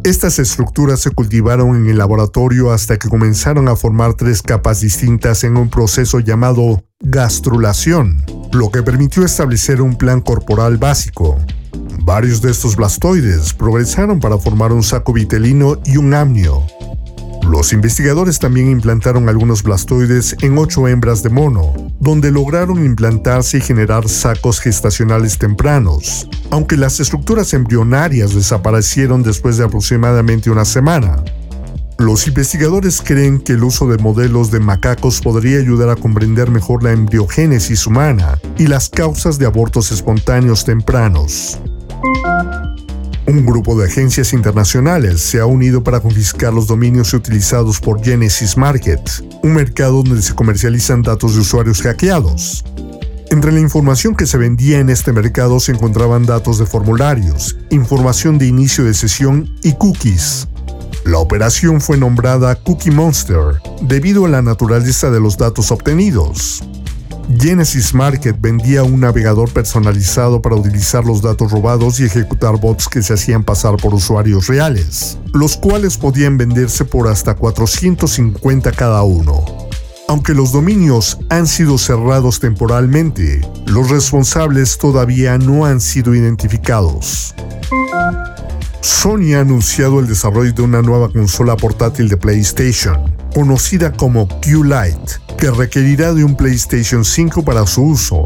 Estas 0.05 0.39
estructuras 0.39 1.01
se 1.01 1.11
cultivaron 1.11 1.77
en 1.77 1.89
el 1.89 1.99
laboratorio 1.99 2.73
hasta 2.73 2.99
que 2.99 3.09
comenzaron 3.09 3.69
a 3.69 3.77
formar 3.77 4.15
tres 4.15 4.43
capas 4.43 4.81
distintas 4.81 5.45
en 5.45 5.57
un 5.57 5.69
proceso 5.69 6.19
llamado 6.19 6.83
gastrulación, 7.01 8.25
lo 8.53 8.71
que 8.71 8.83
permitió 8.83 9.25
establecer 9.25 9.81
un 9.81 9.97
plan 9.97 10.21
corporal 10.21 10.79
básico. 10.79 11.39
Varios 12.05 12.43
de 12.43 12.51
estos 12.51 12.75
blastoides 12.75 13.53
progresaron 13.53 14.19
para 14.19 14.39
formar 14.39 14.73
un 14.73 14.83
saco 14.83 15.13
vitelino 15.13 15.79
y 15.85 15.99
un 15.99 16.15
amnio. 16.15 16.65
Los 17.49 17.73
investigadores 17.73 18.39
también 18.39 18.71
implantaron 18.71 19.29
algunos 19.29 19.63
blastoides 19.63 20.37
en 20.43 20.59
ocho 20.59 20.89
hembras 20.89 21.23
de 21.23 21.31
mono, 21.31 21.73
donde 22.03 22.33
lograron 22.33 22.85
implantarse 22.85 23.59
y 23.59 23.61
generar 23.61 24.09
sacos 24.09 24.59
gestacionales 24.59 25.39
tempranos, 25.39 26.29
aunque 26.51 26.77
las 26.77 26.99
estructuras 26.99 27.55
embrionarias 27.55 28.35
desaparecieron 28.35 29.23
después 29.23 29.57
de 29.57 29.65
aproximadamente 29.65 30.51
una 30.51 30.65
semana. 30.65 31.23
Los 31.99 32.27
investigadores 32.27 33.03
creen 33.03 33.39
que 33.39 33.53
el 33.53 33.63
uso 33.63 33.87
de 33.87 33.99
modelos 33.99 34.51
de 34.51 34.59
macacos 34.59 35.21
podría 35.21 35.61
ayudar 35.61 35.91
a 35.91 35.97
comprender 35.97 36.51
mejor 36.51 36.83
la 36.83 36.91
embriogénesis 36.91 37.87
humana 37.87 38.41
y 38.59 38.67
las 38.67 38.89
causas 38.89 39.39
de 39.39 39.47
abortos 39.47 39.93
espontáneos 39.93 40.65
tempranos. 40.65 41.61
Un 43.27 43.47
grupo 43.47 43.79
de 43.79 43.87
agencias 43.87 44.33
internacionales 44.33 45.21
se 45.21 45.39
ha 45.39 45.47
unido 45.47 45.85
para 45.85 46.01
confiscar 46.01 46.53
los 46.53 46.67
dominios 46.67 47.15
utilizados 47.15 47.79
por 47.79 48.03
Genesis 48.03 48.57
Market, 48.57 49.01
un 49.45 49.55
mercado 49.55 50.03
donde 50.03 50.23
se 50.23 50.35
comercializan 50.35 51.03
datos 51.03 51.35
de 51.35 51.41
usuarios 51.41 51.83
hackeados. 51.83 52.65
Entre 53.31 53.53
la 53.53 53.61
información 53.61 54.17
que 54.17 54.27
se 54.27 54.39
vendía 54.39 54.81
en 54.81 54.91
este 54.91 55.13
mercado 55.13 55.61
se 55.61 55.73
encontraban 55.73 56.27
datos 56.27 56.59
de 56.59 56.67
formularios, 56.67 57.57
información 57.71 58.39
de 58.39 58.47
inicio 58.47 58.85
de 58.85 58.93
sesión 58.93 59.55
y 59.63 59.73
cookies. 59.75 60.49
La 61.05 61.19
operación 61.19 61.81
fue 61.81 61.97
nombrada 61.97 62.55
Cookie 62.57 62.91
Monster 62.91 63.61
debido 63.83 64.27
a 64.27 64.29
la 64.29 64.43
naturaleza 64.43 65.11
de 65.11 65.21
los 65.21 65.39
datos 65.39 65.71
obtenidos. 65.71 66.63
Genesis 67.39 67.95
Market 67.95 68.37
vendía 68.41 68.83
un 68.83 69.01
navegador 69.01 69.51
personalizado 69.53 70.43
para 70.43 70.57
utilizar 70.57 71.05
los 71.05 71.23
datos 71.23 71.51
robados 71.51 72.01
y 72.01 72.05
ejecutar 72.05 72.59
bots 72.59 72.89
que 72.89 73.03
se 73.03 73.15
hacían 73.15 73.45
pasar 73.45 73.77
por 73.77 73.95
usuarios 73.95 74.47
reales, 74.49 75.19
los 75.33 75.57
cuales 75.57 75.97
podían 75.97 76.37
venderse 76.37 76.85
por 76.85 77.09
hasta 77.09 77.35
450 77.35 78.73
cada 78.73 79.03
uno. 79.03 79.45
Aunque 80.09 80.35
los 80.35 80.53
dominios 80.53 81.19
han 81.31 81.47
sido 81.47 81.79
cerrados 81.79 82.41
temporalmente, 82.41 83.41
los 83.67 83.89
responsables 83.89 84.77
todavía 84.77 85.39
no 85.39 85.65
han 85.65 85.81
sido 85.81 86.15
identificados. 86.15 87.35
Sony 88.83 89.35
ha 89.37 89.41
anunciado 89.43 90.01
el 90.01 90.09
desarrollo 90.09 90.53
de 90.53 90.63
una 90.63 90.83
nueva 90.83 91.09
consola 91.09 91.57
portátil 91.57 92.09
de 92.09 92.17
PlayStation, 92.17 93.15
conocida 93.33 93.93
como 93.93 94.27
Q-Lite, 94.27 95.21
que 95.39 95.53
requerirá 95.53 96.13
de 96.13 96.25
un 96.25 96.37
PlayStation 96.37 97.05
5 97.05 97.45
para 97.45 97.65
su 97.65 97.83
uso. 97.83 98.25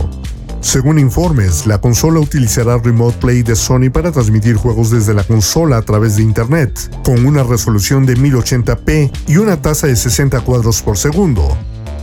Según 0.62 0.98
informes, 0.98 1.66
la 1.66 1.78
consola 1.78 2.20
utilizará 2.20 2.78
Remote 2.78 3.18
Play 3.18 3.42
de 3.42 3.54
Sony 3.54 3.90
para 3.92 4.12
transmitir 4.12 4.56
juegos 4.56 4.90
desde 4.90 5.12
la 5.12 5.24
consola 5.24 5.76
a 5.76 5.82
través 5.82 6.16
de 6.16 6.22
Internet, 6.22 6.90
con 7.04 7.26
una 7.26 7.42
resolución 7.42 8.06
de 8.06 8.16
1080p 8.16 9.12
y 9.28 9.36
una 9.36 9.60
tasa 9.60 9.88
de 9.88 9.96
60 9.96 10.40
cuadros 10.40 10.80
por 10.80 10.96
segundo. 10.96 11.54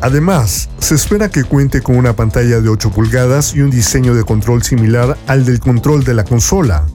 Además, 0.02 0.70
se 0.78 0.94
espera 0.94 1.30
que 1.32 1.44
cuente 1.44 1.82
con 1.82 1.98
una 1.98 2.16
pantalla 2.16 2.62
de 2.62 2.70
8 2.70 2.92
pulgadas 2.92 3.56
y 3.56 3.62
un 3.62 3.72
diseño 3.72 4.14
de 4.14 4.24
control 4.24 4.62
similar 4.62 5.18
al 5.26 5.44
del 5.44 5.60
control 5.60 6.04
de 6.04 6.14
la 6.14 6.24
consola, 6.24 6.86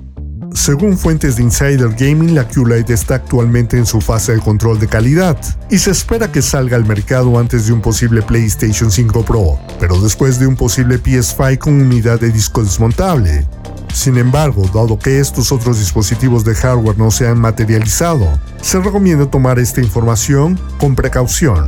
según 0.54 0.98
fuentes 0.98 1.36
de 1.36 1.42
Insider 1.42 1.94
Gaming, 1.98 2.34
la 2.34 2.46
Q-Lite 2.46 2.92
está 2.92 3.16
actualmente 3.16 3.78
en 3.78 3.86
su 3.86 4.00
fase 4.00 4.34
de 4.34 4.40
control 4.40 4.78
de 4.78 4.86
calidad 4.86 5.38
y 5.70 5.78
se 5.78 5.90
espera 5.90 6.30
que 6.30 6.42
salga 6.42 6.76
al 6.76 6.84
mercado 6.84 7.38
antes 7.38 7.66
de 7.66 7.72
un 7.72 7.80
posible 7.80 8.22
PlayStation 8.22 8.90
5 8.90 9.24
Pro, 9.24 9.58
pero 9.80 10.00
después 10.00 10.38
de 10.38 10.46
un 10.46 10.56
posible 10.56 11.02
PS5 11.02 11.58
con 11.58 11.80
unidad 11.80 12.20
de 12.20 12.30
disco 12.30 12.62
desmontable. 12.62 13.46
Sin 13.94 14.18
embargo, 14.18 14.68
dado 14.74 14.98
que 14.98 15.20
estos 15.20 15.52
otros 15.52 15.78
dispositivos 15.78 16.44
de 16.44 16.54
hardware 16.54 16.98
no 16.98 17.10
se 17.10 17.26
han 17.26 17.40
materializado, 17.40 18.26
se 18.60 18.78
recomienda 18.80 19.30
tomar 19.30 19.58
esta 19.58 19.80
información 19.80 20.58
con 20.78 20.94
precaución. 20.94 21.66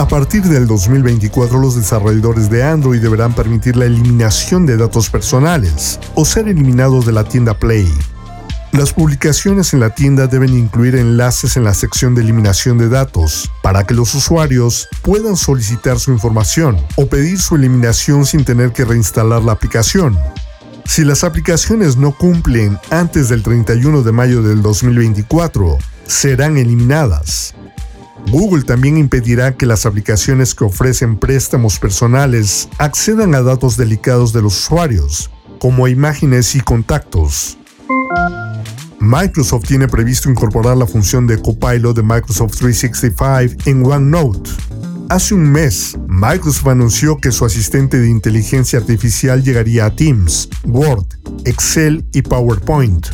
A 0.00 0.08
partir 0.08 0.42
del 0.44 0.66
2024 0.66 1.60
los 1.60 1.76
desarrolladores 1.76 2.48
de 2.48 2.62
Android 2.62 3.02
deberán 3.02 3.34
permitir 3.34 3.76
la 3.76 3.84
eliminación 3.84 4.64
de 4.64 4.78
datos 4.78 5.10
personales 5.10 6.00
o 6.14 6.24
ser 6.24 6.48
eliminados 6.48 7.04
de 7.04 7.12
la 7.12 7.24
tienda 7.24 7.52
Play. 7.52 7.86
Las 8.72 8.94
publicaciones 8.94 9.74
en 9.74 9.80
la 9.80 9.90
tienda 9.90 10.26
deben 10.26 10.56
incluir 10.56 10.96
enlaces 10.96 11.58
en 11.58 11.64
la 11.64 11.74
sección 11.74 12.14
de 12.14 12.22
eliminación 12.22 12.78
de 12.78 12.88
datos 12.88 13.50
para 13.62 13.84
que 13.84 13.92
los 13.92 14.14
usuarios 14.14 14.88
puedan 15.02 15.36
solicitar 15.36 16.00
su 16.00 16.12
información 16.12 16.78
o 16.96 17.06
pedir 17.06 17.38
su 17.38 17.56
eliminación 17.56 18.24
sin 18.24 18.46
tener 18.46 18.72
que 18.72 18.86
reinstalar 18.86 19.42
la 19.42 19.52
aplicación. 19.52 20.18
Si 20.86 21.04
las 21.04 21.24
aplicaciones 21.24 21.98
no 21.98 22.16
cumplen 22.16 22.78
antes 22.88 23.28
del 23.28 23.42
31 23.42 24.00
de 24.00 24.12
mayo 24.12 24.42
del 24.42 24.62
2024, 24.62 25.76
serán 26.06 26.56
eliminadas. 26.56 27.54
Google 28.30 28.62
también 28.62 28.96
impedirá 28.96 29.56
que 29.56 29.66
las 29.66 29.86
aplicaciones 29.86 30.54
que 30.54 30.64
ofrecen 30.64 31.16
préstamos 31.16 31.78
personales 31.78 32.68
accedan 32.78 33.34
a 33.34 33.42
datos 33.42 33.76
delicados 33.76 34.32
de 34.32 34.42
los 34.42 34.56
usuarios, 34.58 35.30
como 35.58 35.88
imágenes 35.88 36.54
y 36.54 36.60
contactos. 36.60 37.58
Microsoft 39.00 39.64
tiene 39.66 39.88
previsto 39.88 40.30
incorporar 40.30 40.76
la 40.76 40.86
función 40.86 41.26
de 41.26 41.40
Copilot 41.40 41.96
de 41.96 42.02
Microsoft 42.02 42.56
365 42.58 43.62
en 43.64 43.84
OneNote. 43.84 44.50
Hace 45.08 45.34
un 45.34 45.50
mes, 45.50 45.98
Microsoft 46.06 46.68
anunció 46.68 47.16
que 47.16 47.32
su 47.32 47.44
asistente 47.44 47.98
de 47.98 48.08
inteligencia 48.08 48.78
artificial 48.78 49.42
llegaría 49.42 49.86
a 49.86 49.96
Teams, 49.96 50.48
Word, 50.64 51.06
Excel 51.44 52.04
y 52.12 52.22
PowerPoint. 52.22 53.08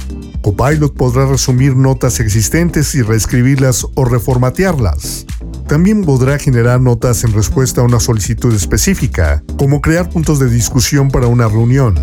Copilot 0.46 0.94
podrá 0.94 1.26
resumir 1.26 1.74
notas 1.74 2.20
existentes 2.20 2.94
y 2.94 3.02
reescribirlas 3.02 3.85
o 3.96 4.04
reformatearlas. 4.04 5.26
También 5.66 6.04
podrá 6.04 6.38
generar 6.38 6.80
notas 6.80 7.24
en 7.24 7.32
respuesta 7.32 7.80
a 7.80 7.85
una 7.85 7.98
solicitud 7.98 8.54
específica, 8.54 9.42
como 9.59 9.80
crear 9.80 10.09
puntos 10.09 10.38
de 10.38 10.48
discusión 10.48 11.11
para 11.11 11.26
una 11.26 11.48
reunión. 11.48 11.96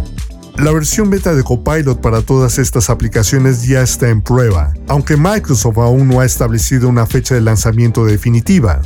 La 0.58 0.73
versión 0.73 1.10
beta 1.10 1.34
de 1.34 1.41
Copilot 1.41 2.01
para 2.01 2.21
todas 2.21 2.60
estas 2.60 2.89
aplicaciones 2.89 3.65
ya 3.65 3.82
está 3.82 4.10
en 4.10 4.21
prueba, 4.21 4.73
aunque 4.89 5.15
Microsoft 5.15 5.77
aún 5.77 6.10
no 6.10 6.19
ha 6.19 6.25
establecido 6.25 6.89
una 6.89 7.06
fecha 7.06 7.36
de 7.36 7.41
lanzamiento 7.41 8.03
definitiva. 8.03 8.82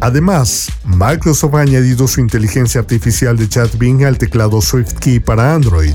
Además, 0.00 0.72
Microsoft 0.86 1.56
ha 1.56 1.60
añadido 1.60 2.08
su 2.08 2.22
inteligencia 2.22 2.80
artificial 2.80 3.36
de 3.36 3.50
chat 3.50 3.76
Bing 3.76 4.02
al 4.04 4.16
teclado 4.16 4.62
SwiftKey 4.62 5.20
para 5.20 5.54
Android. 5.54 5.94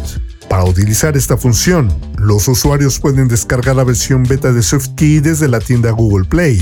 Para 0.49 0.63
utilizar 0.63 1.15
esta 1.15 1.37
función, 1.37 1.93
los 2.17 2.47
usuarios 2.47 2.99
pueden 2.99 3.27
descargar 3.27 3.75
la 3.75 3.83
versión 3.83 4.23
beta 4.23 4.51
de 4.51 4.63
SwiftKey 4.63 5.19
desde 5.19 5.47
la 5.47 5.59
tienda 5.59 5.91
Google 5.91 6.25
Play. 6.25 6.59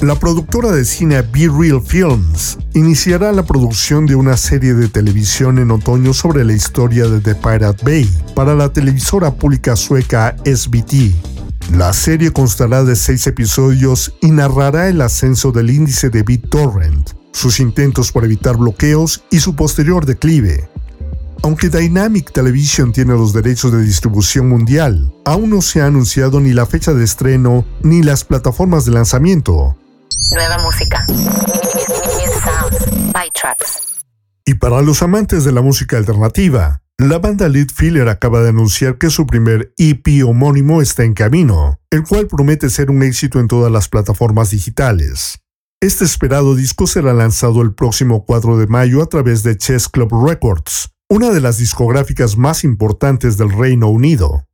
La 0.00 0.14
productora 0.14 0.70
de 0.70 0.84
cine 0.84 1.22
Be 1.22 1.48
Real 1.48 1.80
Films 1.80 2.58
iniciará 2.74 3.32
la 3.32 3.42
producción 3.42 4.04
de 4.04 4.14
una 4.14 4.36
serie 4.36 4.74
de 4.74 4.88
televisión 4.88 5.58
en 5.58 5.70
otoño 5.70 6.12
sobre 6.12 6.44
la 6.44 6.52
historia 6.52 7.06
de 7.06 7.20
The 7.20 7.36
Pirate 7.36 7.82
Bay 7.82 8.10
para 8.34 8.54
la 8.54 8.70
televisora 8.70 9.34
pública 9.34 9.74
sueca 9.74 10.36
SBT. 10.44 11.14
La 11.72 11.94
serie 11.94 12.32
constará 12.32 12.84
de 12.84 12.96
seis 12.96 13.26
episodios 13.26 14.14
y 14.20 14.30
narrará 14.30 14.88
el 14.88 15.00
ascenso 15.00 15.52
del 15.52 15.70
índice 15.70 16.10
de 16.10 16.22
BitTorrent, 16.22 17.12
sus 17.32 17.58
intentos 17.58 18.12
por 18.12 18.26
evitar 18.26 18.58
bloqueos 18.58 19.24
y 19.30 19.40
su 19.40 19.56
posterior 19.56 20.04
declive. 20.04 20.68
Aunque 21.44 21.68
Dynamic 21.68 22.32
Television 22.32 22.90
tiene 22.90 23.12
los 23.12 23.34
derechos 23.34 23.70
de 23.70 23.82
distribución 23.82 24.48
mundial, 24.48 25.12
aún 25.26 25.50
no 25.50 25.60
se 25.60 25.82
ha 25.82 25.86
anunciado 25.86 26.40
ni 26.40 26.54
la 26.54 26.64
fecha 26.64 26.94
de 26.94 27.04
estreno 27.04 27.66
ni 27.82 28.02
las 28.02 28.24
plataformas 28.24 28.86
de 28.86 28.92
lanzamiento. 28.92 29.76
Nueva 30.32 30.56
música. 30.62 31.06
Y 34.46 34.54
para 34.54 34.80
los 34.80 35.02
amantes 35.02 35.44
de 35.44 35.52
la 35.52 35.60
música 35.60 35.98
alternativa, 35.98 36.80
la 36.96 37.18
banda 37.18 37.46
Lead 37.50 37.68
Filler 37.74 38.08
acaba 38.08 38.40
de 38.40 38.48
anunciar 38.48 38.96
que 38.96 39.10
su 39.10 39.26
primer 39.26 39.74
EP 39.76 40.24
homónimo 40.26 40.80
está 40.80 41.04
en 41.04 41.12
camino, 41.12 41.78
el 41.90 42.04
cual 42.04 42.26
promete 42.26 42.70
ser 42.70 42.90
un 42.90 43.02
éxito 43.02 43.38
en 43.38 43.48
todas 43.48 43.70
las 43.70 43.90
plataformas 43.90 44.48
digitales. 44.48 45.40
Este 45.82 46.06
esperado 46.06 46.54
disco 46.54 46.86
será 46.86 47.12
lanzado 47.12 47.60
el 47.60 47.74
próximo 47.74 48.24
4 48.24 48.56
de 48.56 48.66
mayo 48.66 49.02
a 49.02 49.06
través 49.10 49.42
de 49.42 49.58
Chess 49.58 49.90
Club 49.90 50.26
Records, 50.26 50.93
una 51.10 51.30
de 51.30 51.40
las 51.40 51.58
discográficas 51.58 52.38
más 52.38 52.64
importantes 52.64 53.36
del 53.36 53.50
Reino 53.50 53.88
Unido. 53.88 54.46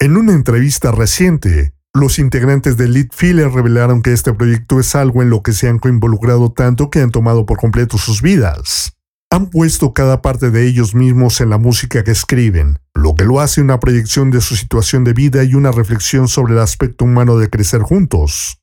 En 0.00 0.16
una 0.16 0.32
entrevista 0.32 0.90
reciente, 0.90 1.74
los 1.94 2.18
integrantes 2.18 2.78
de 2.78 2.88
Lead 2.88 3.08
Filler 3.12 3.50
revelaron 3.50 4.02
que 4.02 4.12
este 4.12 4.32
proyecto 4.32 4.80
es 4.80 4.94
algo 4.94 5.22
en 5.22 5.28
lo 5.28 5.42
que 5.42 5.52
se 5.52 5.68
han 5.68 5.80
involucrado 5.84 6.50
tanto 6.50 6.88
que 6.88 7.00
han 7.00 7.10
tomado 7.10 7.44
por 7.44 7.58
completo 7.58 7.98
sus 7.98 8.22
vidas. 8.22 8.96
Han 9.30 9.50
puesto 9.50 9.92
cada 9.92 10.22
parte 10.22 10.50
de 10.50 10.66
ellos 10.66 10.94
mismos 10.94 11.40
en 11.40 11.50
la 11.50 11.58
música 11.58 12.02
que 12.02 12.10
escriben, 12.10 12.78
lo 12.94 13.14
que 13.14 13.24
lo 13.24 13.40
hace 13.40 13.60
una 13.60 13.78
proyección 13.78 14.30
de 14.30 14.40
su 14.40 14.56
situación 14.56 15.04
de 15.04 15.12
vida 15.12 15.44
y 15.44 15.54
una 15.54 15.72
reflexión 15.72 16.26
sobre 16.26 16.54
el 16.54 16.60
aspecto 16.60 17.04
humano 17.04 17.36
de 17.36 17.50
crecer 17.50 17.82
juntos. 17.82 18.61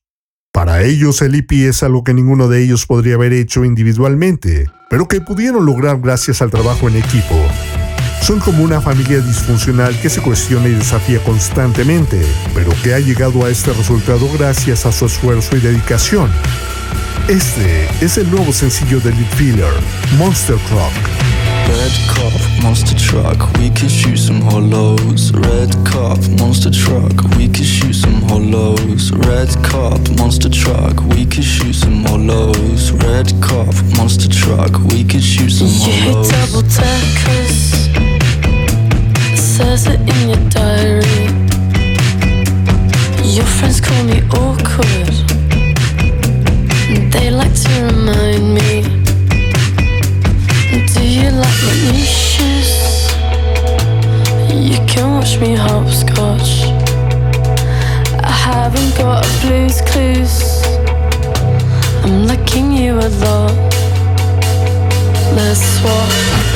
Para 0.52 0.82
ellos 0.82 1.22
el 1.22 1.36
EP 1.36 1.52
es 1.52 1.84
algo 1.84 2.04
que 2.04 2.14
ninguno 2.14 2.48
de 2.48 2.64
ellos 2.64 2.88
podría 2.88 3.16
haber 3.16 3.34
hecho 3.34 3.64
individualmente, 3.64 4.66
pero 4.90 5.08
que 5.08 5.22
pudieron 5.22 5.64
lograr 5.66 6.00
gracias 6.02 6.42
al 6.42 6.50
trabajo 6.50 6.90
en 6.90 6.96
equipo. 6.96 7.36
Son 8.24 8.40
como 8.40 8.64
una 8.64 8.82
familia 8.82 9.20
disfuncional 9.20 10.00
que 10.02 10.10
se 10.10 10.22
cuestiona 10.22 10.68
y 10.68 10.74
desafía 10.74 11.24
constantemente, 11.24 12.20
pero 12.56 12.72
que 12.84 12.96
ha 12.96 13.00
llegado 13.00 13.46
a 13.46 13.50
este 13.50 13.74
resultado 13.74 14.28
gracias 14.38 14.88
a 14.88 14.92
su 14.92 15.06
esfuerzo 15.06 15.56
y 15.56 15.60
dedicación. 15.60 16.32
Este 17.28 17.88
es 18.02 18.18
el 18.18 18.30
nuevo 18.32 18.52
sencillo 18.52 19.00
de 19.02 19.12
Lead 19.12 19.32
Filler, 19.36 19.74
Monster 20.18 20.58
Truck. 20.68 21.19
Red 21.70 21.94
cop, 22.10 22.64
monster 22.64 22.96
truck, 22.98 23.54
we 23.58 23.70
could 23.70 23.92
shoot 23.92 24.18
some 24.18 24.42
hollows. 24.42 25.32
Red 25.34 25.72
cop, 25.86 26.18
monster 26.40 26.72
truck, 26.72 27.14
we 27.38 27.48
could 27.48 27.66
shoot 27.66 27.94
some 27.94 28.22
hollows. 28.24 29.12
Red 29.12 29.50
cop, 29.64 30.00
monster 30.18 30.50
truck, 30.50 31.00
we 31.14 31.26
could 31.28 31.44
shoot 31.44 31.74
some 31.74 32.04
hollows. 32.06 32.92
Red 32.92 33.32
cop, 33.40 33.74
monster 33.96 34.28
truck, 34.28 34.72
we 34.92 35.04
could 35.04 35.22
shoot 35.24 35.52
some 35.52 35.68
hollows. 35.70 36.32
Yeah, 36.32 36.46
double 36.46 36.64
deckers. 36.74 37.60
Says 39.40 39.86
it 39.86 40.00
in 40.00 40.30
your 40.30 40.50
diary. 40.50 41.06
Your 43.24 43.46
friends 43.46 43.80
call 43.80 44.04
me 44.06 44.22
awkward. 44.34 45.14
They 47.12 47.30
like 47.30 47.54
to 47.54 47.72
remind 47.86 48.56
me 48.56 48.99
like 51.40 51.60
Manisha's 51.68 53.14
You 54.52 54.78
can 54.88 55.16
watch 55.16 55.40
me 55.40 55.56
hopscotch. 55.56 56.52
I 58.24 58.32
haven't 58.32 58.98
got 58.98 59.26
a 59.26 59.30
blues 59.42 59.82
clues. 59.90 60.64
I'm 62.04 62.28
liking 62.28 62.74
you 62.74 62.94
a 62.94 63.10
lot. 63.24 63.56
Let's 65.36 65.62
swap 65.78 66.49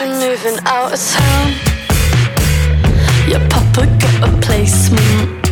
you're 0.00 0.08
moving 0.08 0.58
out 0.66 0.92
of 0.92 1.00
town. 1.00 1.52
Your 3.28 3.40
papa 3.48 3.86
got 3.98 4.28
a 4.28 4.40
placement. 4.42 5.46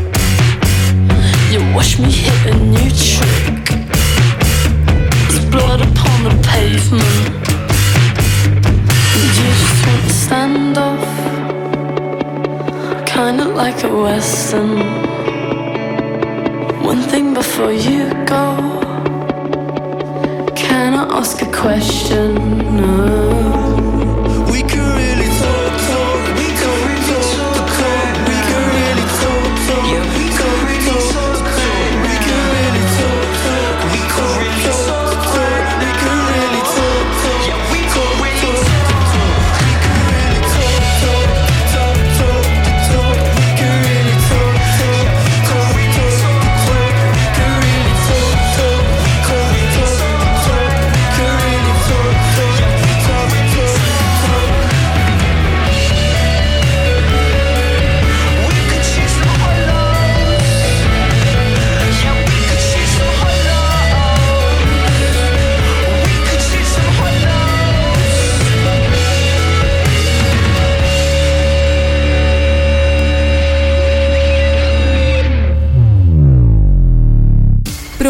You 1.50 1.60
watch 1.74 1.98
me 1.98 2.10
hit 2.10 2.52
a 2.52 2.54
new 2.58 2.90
trick. 2.90 3.64
There's 5.28 5.44
blood 5.46 5.80
upon 5.80 6.24
the 6.24 6.34
pavement. 6.46 7.48
And 9.14 9.28
you 9.38 9.46
just 9.56 9.86
want 9.86 10.02
to 10.02 10.12
stand 10.12 10.78
off. 10.78 11.06
Kinda 13.06 13.44
like 13.44 13.82
a 13.84 13.88
western. 13.88 14.78
One 16.82 17.02
thing 17.02 17.32
before 17.32 17.72
you 17.72 18.12
go. 18.26 18.56
Can 20.54 20.94
I 20.94 21.04
ask 21.18 21.40
a 21.40 21.50
question? 21.50 22.34
No. 22.76 23.43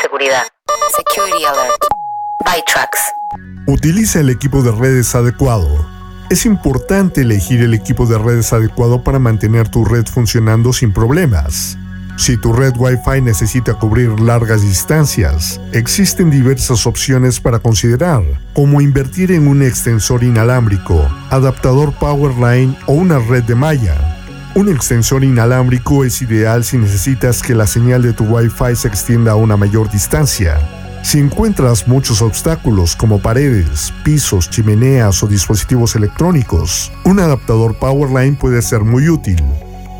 seguridad. 0.00 0.42
Security 0.96 1.44
Alert. 1.44 1.86
Utiliza 3.66 4.20
el 4.20 4.30
equipo 4.30 4.62
de 4.62 4.72
redes 4.72 5.14
adecuado. 5.14 5.68
Es 6.30 6.46
importante 6.46 7.22
elegir 7.22 7.60
el 7.62 7.74
equipo 7.74 8.06
de 8.06 8.18
redes 8.18 8.52
adecuado 8.52 9.04
para 9.04 9.18
mantener 9.18 9.68
tu 9.68 9.84
red 9.84 10.06
funcionando 10.06 10.72
sin 10.72 10.92
problemas. 10.92 11.76
Si 12.16 12.36
tu 12.36 12.52
red 12.52 12.74
Wi-Fi 12.76 13.20
necesita 13.22 13.74
cubrir 13.74 14.20
largas 14.20 14.62
distancias, 14.62 15.60
existen 15.72 16.30
diversas 16.30 16.86
opciones 16.86 17.40
para 17.40 17.58
considerar, 17.58 18.22
como 18.52 18.80
invertir 18.80 19.32
en 19.32 19.48
un 19.48 19.62
extensor 19.62 20.22
inalámbrico, 20.22 21.08
adaptador 21.30 21.92
Powerline 21.94 22.76
o 22.86 22.92
una 22.92 23.18
red 23.18 23.44
de 23.44 23.54
malla. 23.54 24.19
Un 24.52 24.68
extensor 24.68 25.22
inalámbrico 25.22 26.04
es 26.04 26.20
ideal 26.22 26.64
si 26.64 26.76
necesitas 26.76 27.40
que 27.40 27.54
la 27.54 27.68
señal 27.68 28.02
de 28.02 28.12
tu 28.12 28.24
Wi-Fi 28.24 28.74
se 28.74 28.88
extienda 28.88 29.32
a 29.32 29.36
una 29.36 29.56
mayor 29.56 29.88
distancia. 29.90 30.58
Si 31.02 31.20
encuentras 31.20 31.86
muchos 31.86 32.20
obstáculos 32.20 32.96
como 32.96 33.22
paredes, 33.22 33.94
pisos, 34.04 34.50
chimeneas 34.50 35.22
o 35.22 35.28
dispositivos 35.28 35.94
electrónicos, 35.94 36.90
un 37.04 37.20
adaptador 37.20 37.78
Powerline 37.78 38.36
puede 38.36 38.60
ser 38.60 38.80
muy 38.80 39.08
útil. 39.08 39.40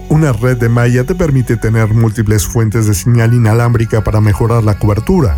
Una 0.08 0.32
red 0.32 0.56
de 0.58 0.68
malla 0.68 1.04
te 1.04 1.14
permite 1.14 1.56
tener 1.56 1.94
múltiples 1.94 2.44
fuentes 2.44 2.86
de 2.86 2.94
señal 2.94 3.32
inalámbrica 3.32 4.02
para 4.02 4.20
mejorar 4.20 4.64
la 4.64 4.80
cobertura. 4.80 5.36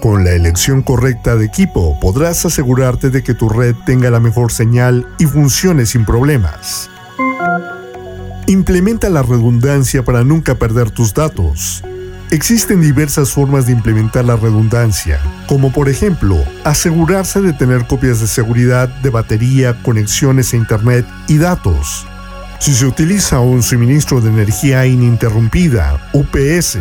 Con 0.00 0.24
la 0.24 0.30
elección 0.30 0.82
correcta 0.82 1.34
de 1.34 1.46
equipo 1.46 1.98
podrás 1.98 2.46
asegurarte 2.46 3.10
de 3.10 3.24
que 3.24 3.34
tu 3.34 3.48
red 3.48 3.74
tenga 3.84 4.08
la 4.08 4.20
mejor 4.20 4.52
señal 4.52 5.04
y 5.18 5.26
funcione 5.26 5.84
sin 5.84 6.04
problemas. 6.04 6.88
Implementa 8.48 9.08
la 9.08 9.22
redundancia 9.22 10.04
para 10.04 10.22
nunca 10.22 10.54
perder 10.54 10.92
tus 10.92 11.12
datos. 11.12 11.82
Existen 12.30 12.80
diversas 12.80 13.32
formas 13.32 13.66
de 13.66 13.72
implementar 13.72 14.24
la 14.24 14.36
redundancia, 14.36 15.20
como 15.48 15.72
por 15.72 15.88
ejemplo, 15.88 16.38
asegurarse 16.62 17.40
de 17.40 17.52
tener 17.52 17.88
copias 17.88 18.20
de 18.20 18.28
seguridad 18.28 18.88
de 19.02 19.10
batería, 19.10 19.82
conexiones 19.82 20.52
a 20.52 20.58
Internet 20.58 21.04
y 21.26 21.38
datos. 21.38 22.06
Si 22.60 22.72
se 22.72 22.86
utiliza 22.86 23.40
un 23.40 23.64
suministro 23.64 24.20
de 24.20 24.28
energía 24.28 24.86
ininterrumpida, 24.86 26.08
UPS, 26.12 26.78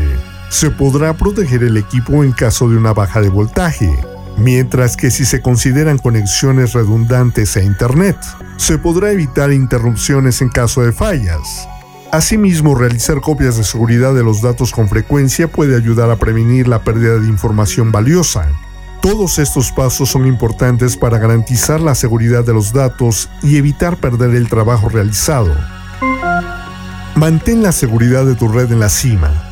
se 0.49 0.69
podrá 0.69 1.17
proteger 1.17 1.63
el 1.63 1.78
equipo 1.78 2.23
en 2.23 2.32
caso 2.32 2.69
de 2.69 2.78
una 2.78 2.93
baja 2.93 3.21
de 3.21 3.30
voltaje, 3.30 3.89
mientras 4.38 4.98
que 4.98 5.12
si 5.12 5.26
se 5.26 5.41
consideran 5.41 5.98
conexiones 5.98 6.74
redundantes 6.74 7.56
a 7.58 7.63
Internet, 7.63 8.17
se 8.58 8.78
podrá 8.78 9.12
evitar 9.12 9.52
interrupciones 9.52 10.41
en 10.41 10.50
caso 10.50 10.84
de 10.84 10.91
fallas. 10.91 11.67
Asimismo, 12.12 12.76
realizar 12.76 13.19
copias 13.19 13.58
de 13.58 13.63
seguridad 13.63 14.13
de 14.13 14.24
los 14.24 14.41
datos 14.41 14.71
con 14.71 14.88
frecuencia 14.88 15.48
puede 15.50 15.76
ayudar 15.76 16.10
a 16.10 16.15
prevenir 16.15 16.67
la 16.67 16.84
pérdida 16.84 17.19
de 17.19 17.28
información 17.28 17.91
valiosa. 17.91 18.48
Todos 19.02 19.38
estos 19.38 19.71
pasos 19.71 20.10
son 20.10 20.26
importantes 20.26 20.98
para 20.98 21.19
garantizar 21.19 21.82
la 21.82 21.93
seguridad 21.93 22.43
de 22.43 22.54
los 22.54 22.74
datos 22.74 23.30
y 23.43 23.58
evitar 23.58 23.98
perder 23.98 24.34
el 24.34 24.48
trabajo 24.48 24.89
realizado. 24.89 25.54
Mantén 27.15 27.62
la 27.62 27.71
seguridad 27.71 28.26
de 28.26 28.36
tu 28.36 28.48
red 28.48 28.71
en 28.71 28.80
la 28.80 28.89
cima. 28.89 29.44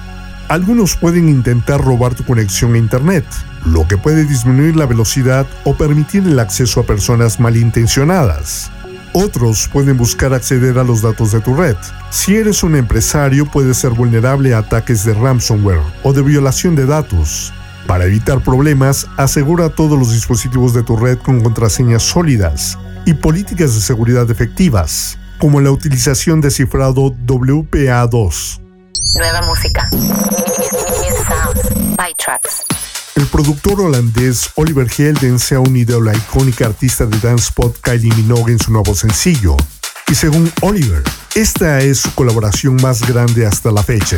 Algunos 0.53 0.95
pueden 0.95 1.29
intentar 1.29 1.83
robar 1.83 2.13
tu 2.13 2.23
conexión 2.23 2.75
a 2.75 2.77
Internet, 2.77 3.25
lo 3.65 3.87
que 3.87 3.97
puede 3.97 4.23
disminuir 4.23 4.75
la 4.75 4.85
velocidad 4.85 5.47
o 5.63 5.75
permitir 5.75 6.27
el 6.27 6.37
acceso 6.37 6.79
a 6.79 6.85
personas 6.85 7.39
malintencionadas. 7.39 8.71
Otros 9.13 9.67
pueden 9.67 9.97
buscar 9.97 10.31
acceder 10.31 10.77
a 10.77 10.83
los 10.83 11.01
datos 11.01 11.31
de 11.31 11.41
tu 11.41 11.55
red. 11.55 11.75
Si 12.11 12.35
eres 12.35 12.61
un 12.61 12.75
empresario, 12.75 13.47
puedes 13.47 13.77
ser 13.77 13.93
vulnerable 13.93 14.53
a 14.53 14.59
ataques 14.59 15.03
de 15.03 15.15
ransomware 15.15 15.81
o 16.03 16.13
de 16.13 16.21
violación 16.21 16.75
de 16.75 16.85
datos. 16.85 17.51
Para 17.87 18.05
evitar 18.05 18.43
problemas, 18.43 19.07
asegura 19.17 19.69
todos 19.69 19.97
los 19.97 20.13
dispositivos 20.13 20.75
de 20.75 20.83
tu 20.83 20.95
red 20.95 21.17
con 21.17 21.41
contraseñas 21.41 22.03
sólidas 22.03 22.77
y 23.07 23.15
políticas 23.15 23.73
de 23.73 23.81
seguridad 23.81 24.29
efectivas, 24.29 25.17
como 25.39 25.61
la 25.61 25.71
utilización 25.71 26.41
de 26.41 26.51
cifrado 26.51 27.11
WPA2. 27.25 28.62
Nueva 29.15 29.41
música. 29.43 29.89
Sounds. 31.27 31.95
By 31.95 32.13
Tracks. 32.17 32.63
El 33.15 33.27
productor 33.27 33.81
holandés 33.81 34.49
Oliver 34.55 34.89
Helden 34.89 35.37
se 35.39 35.55
ha 35.55 35.59
unido 35.59 35.99
a 35.99 36.03
la 36.03 36.15
icónica 36.15 36.65
artista 36.65 37.05
de 37.05 37.19
dance 37.19 37.51
pop 37.53 37.75
Kylie 37.81 38.13
Minogue 38.15 38.53
en 38.53 38.59
su 38.59 38.71
nuevo 38.71 38.95
sencillo. 38.95 39.55
Y 40.07 40.15
según 40.15 40.51
Oliver, 40.61 41.03
esta 41.35 41.79
es 41.81 41.99
su 41.99 42.13
colaboración 42.15 42.77
más 42.77 43.07
grande 43.07 43.45
hasta 43.45 43.71
la 43.71 43.83
fecha. 43.83 44.17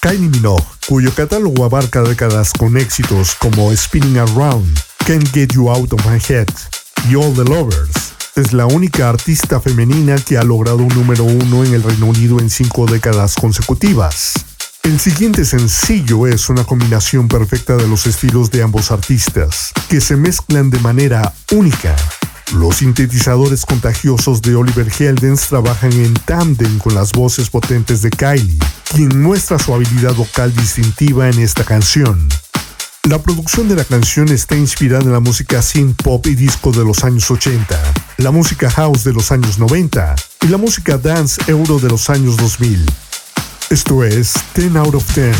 Kylie 0.00 0.28
Minogue, 0.28 0.64
cuyo 0.88 1.12
catálogo 1.14 1.64
abarca 1.64 2.02
décadas 2.02 2.52
con 2.52 2.76
éxitos 2.76 3.34
como 3.34 3.74
Spinning 3.74 4.18
Around, 4.18 4.78
Can't 5.06 5.28
Get 5.32 5.52
You 5.52 5.68
Out 5.70 5.92
of 5.92 6.06
My 6.06 6.18
Head 6.28 6.48
y 7.10 7.16
All 7.16 7.34
the 7.34 7.44
Lovers, 7.44 8.14
es 8.34 8.52
la 8.52 8.66
única 8.66 9.08
artista 9.08 9.60
femenina 9.60 10.16
que 10.16 10.38
ha 10.38 10.42
logrado 10.42 10.78
un 10.78 10.88
número 10.88 11.24
uno 11.24 11.64
en 11.64 11.74
el 11.74 11.82
Reino 11.82 12.06
Unido 12.06 12.40
en 12.40 12.48
cinco 12.48 12.86
décadas 12.86 13.34
consecutivas. 13.34 14.32
El 14.84 14.98
siguiente 14.98 15.44
sencillo 15.44 16.26
es 16.26 16.48
una 16.48 16.64
combinación 16.64 17.28
perfecta 17.28 17.76
de 17.76 17.86
los 17.86 18.06
estilos 18.06 18.50
de 18.50 18.62
ambos 18.62 18.90
artistas, 18.90 19.72
que 19.88 20.00
se 20.00 20.16
mezclan 20.16 20.70
de 20.70 20.78
manera 20.80 21.32
única. 21.52 21.94
Los 22.54 22.76
sintetizadores 22.76 23.66
contagiosos 23.66 24.40
de 24.42 24.54
Oliver 24.56 24.90
Heldens 24.98 25.48
trabajan 25.48 25.92
en 25.92 26.14
tándem 26.14 26.78
con 26.78 26.94
las 26.94 27.12
voces 27.12 27.50
potentes 27.50 28.02
de 28.02 28.10
Kylie, 28.10 28.58
quien 28.94 29.22
muestra 29.22 29.58
su 29.58 29.74
habilidad 29.74 30.14
vocal 30.14 30.54
distintiva 30.54 31.28
en 31.28 31.38
esta 31.38 31.64
canción. 31.64 32.28
La 33.08 33.20
producción 33.20 33.68
de 33.68 33.74
la 33.74 33.84
canción 33.84 34.28
está 34.28 34.54
inspirada 34.54 35.02
en 35.02 35.12
la 35.12 35.18
música 35.18 35.60
synth 35.60 36.00
pop 36.02 36.24
y 36.28 36.36
disco 36.36 36.70
de 36.70 36.84
los 36.84 37.02
años 37.02 37.28
80, 37.30 37.76
la 38.16 38.30
música 38.30 38.70
house 38.70 39.04
de 39.04 39.12
los 39.12 39.32
años 39.32 39.58
90 39.58 40.14
y 40.42 40.48
la 40.48 40.58
música 40.58 40.98
dance 40.98 41.40
euro 41.46 41.78
de 41.78 41.88
los 41.88 42.10
años 42.10 42.36
2000. 42.36 42.84
Esto 43.70 44.04
es 44.04 44.34
10 44.54 44.76
out 44.76 44.94
of 44.94 45.14
10. 45.14 45.34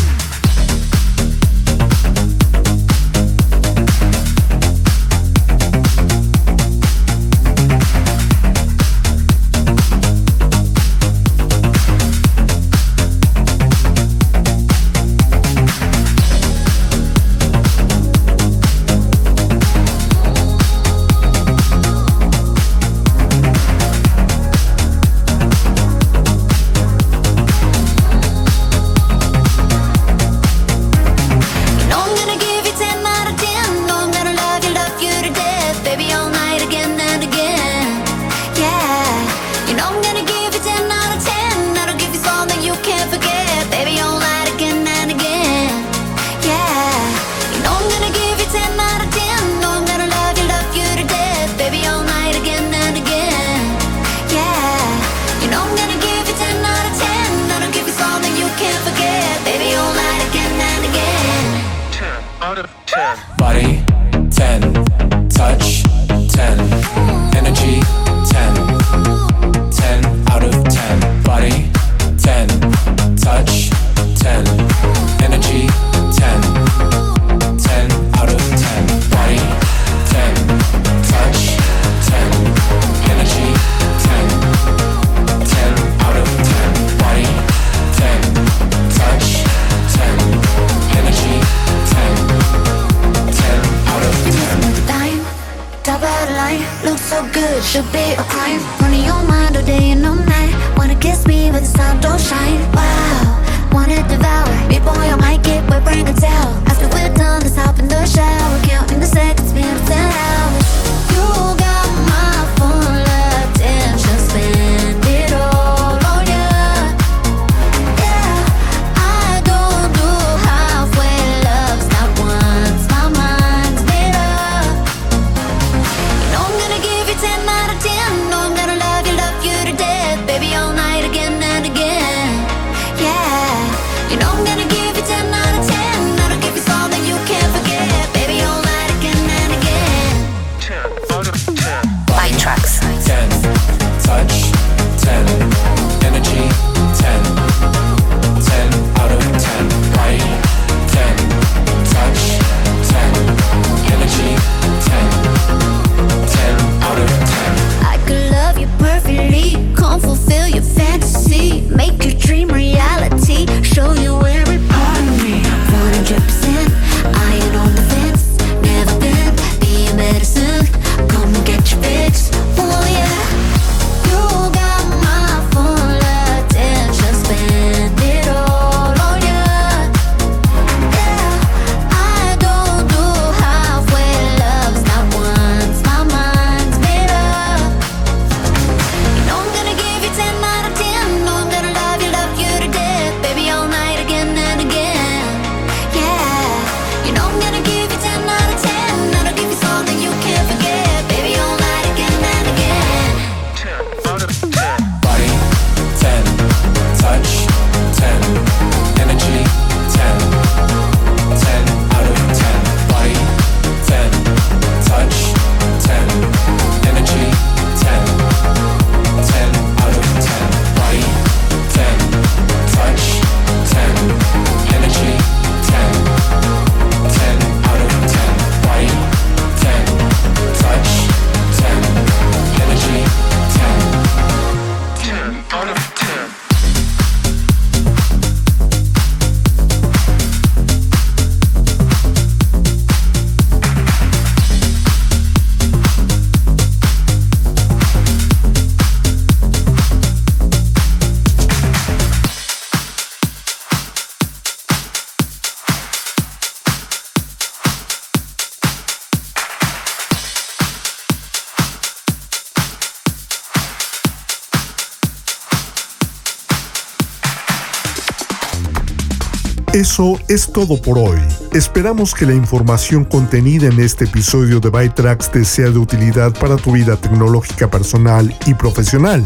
Eso 269.93 270.19
es 270.27 270.51
todo 270.51 270.81
por 270.81 270.97
hoy. 270.97 271.19
Esperamos 271.51 272.15
que 272.15 272.25
la 272.25 272.33
información 272.33 273.05
contenida 273.05 273.67
en 273.67 273.79
este 273.79 274.05
episodio 274.05 274.59
de 274.59 274.71
ByTrax 274.71 275.29
te 275.29 275.45
sea 275.45 275.69
de 275.69 275.77
utilidad 275.77 276.33
para 276.39 276.55
tu 276.55 276.71
vida 276.71 276.95
tecnológica 276.95 277.69
personal 277.69 278.35
y 278.47 278.55
profesional. 278.55 279.23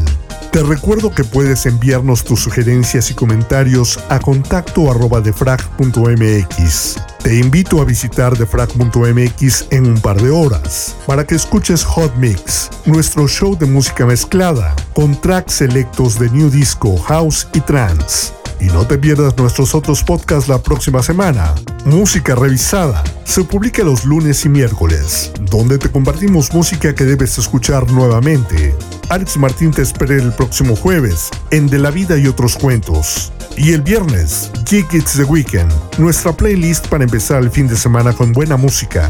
Te 0.52 0.64
recuerdo 0.64 1.16
que 1.16 1.24
puedes 1.24 1.66
enviarnos 1.68 2.26
tus 2.26 2.42
sugerencias 2.42 3.10
y 3.10 3.14
comentarios 3.14 3.98
a 4.10 4.20
contacto 4.20 4.92
arroba 4.92 5.22
defrag.mx. 5.22 6.96
Te 7.24 7.40
invito 7.40 7.80
a 7.80 7.86
visitar 7.86 8.38
defrag.mx 8.38 9.68
en 9.72 9.86
un 9.86 10.02
par 10.02 10.22
de 10.22 10.32
horas 10.32 10.98
para 11.06 11.26
que 11.26 11.36
escuches 11.36 11.86
Hot 11.86 12.14
Mix, 12.18 12.70
nuestro 12.86 13.26
show 13.30 13.58
de 13.58 13.68
música 13.68 14.06
mezclada, 14.06 14.76
con 14.94 15.16
tracks 15.22 15.54
selectos 15.54 16.20
de 16.20 16.30
New 16.30 16.50
Disco, 16.50 16.98
House 16.98 17.48
y 17.54 17.62
Trance. 17.62 18.37
Y 18.60 18.66
no 18.66 18.88
te 18.88 18.98
pierdas 18.98 19.38
nuestros 19.38 19.76
otros 19.76 20.04
podcasts 20.04 20.50
la 20.50 20.62
próxima 20.62 21.04
semana. 21.04 21.54
Música 21.86 22.36
revisada. 22.36 23.04
Se 23.24 23.44
publica 23.44 23.84
los 23.84 24.06
lunes 24.06 24.44
y 24.46 24.50
miércoles, 24.50 25.32
donde 25.42 25.78
te 25.78 25.92
compartimos 25.92 26.54
música 26.54 26.96
que 26.96 27.04
debes 27.04 27.38
escuchar 27.38 27.90
nuevamente. 27.92 28.76
Alex 29.10 29.38
Martín 29.38 29.72
te 29.72 29.82
espera 29.82 30.16
el 30.16 30.34
próximo 30.34 30.76
jueves 30.76 31.30
en 31.52 31.68
De 31.68 31.78
la 31.78 31.92
Vida 31.92 32.18
y 32.18 32.28
otros 32.28 32.58
cuentos. 32.58 33.32
Y 33.56 33.74
el 33.74 33.82
viernes, 33.82 34.52
Gig 34.66 34.86
It's 34.92 35.14
the 35.14 35.24
Weekend, 35.24 35.72
nuestra 35.98 36.32
playlist 36.32 36.88
para 36.88 37.04
empezar 37.04 37.42
el 37.42 37.50
fin 37.50 37.68
de 37.68 37.76
semana 37.76 38.14
con 38.14 38.34
buena 38.34 38.58
música. 38.58 39.10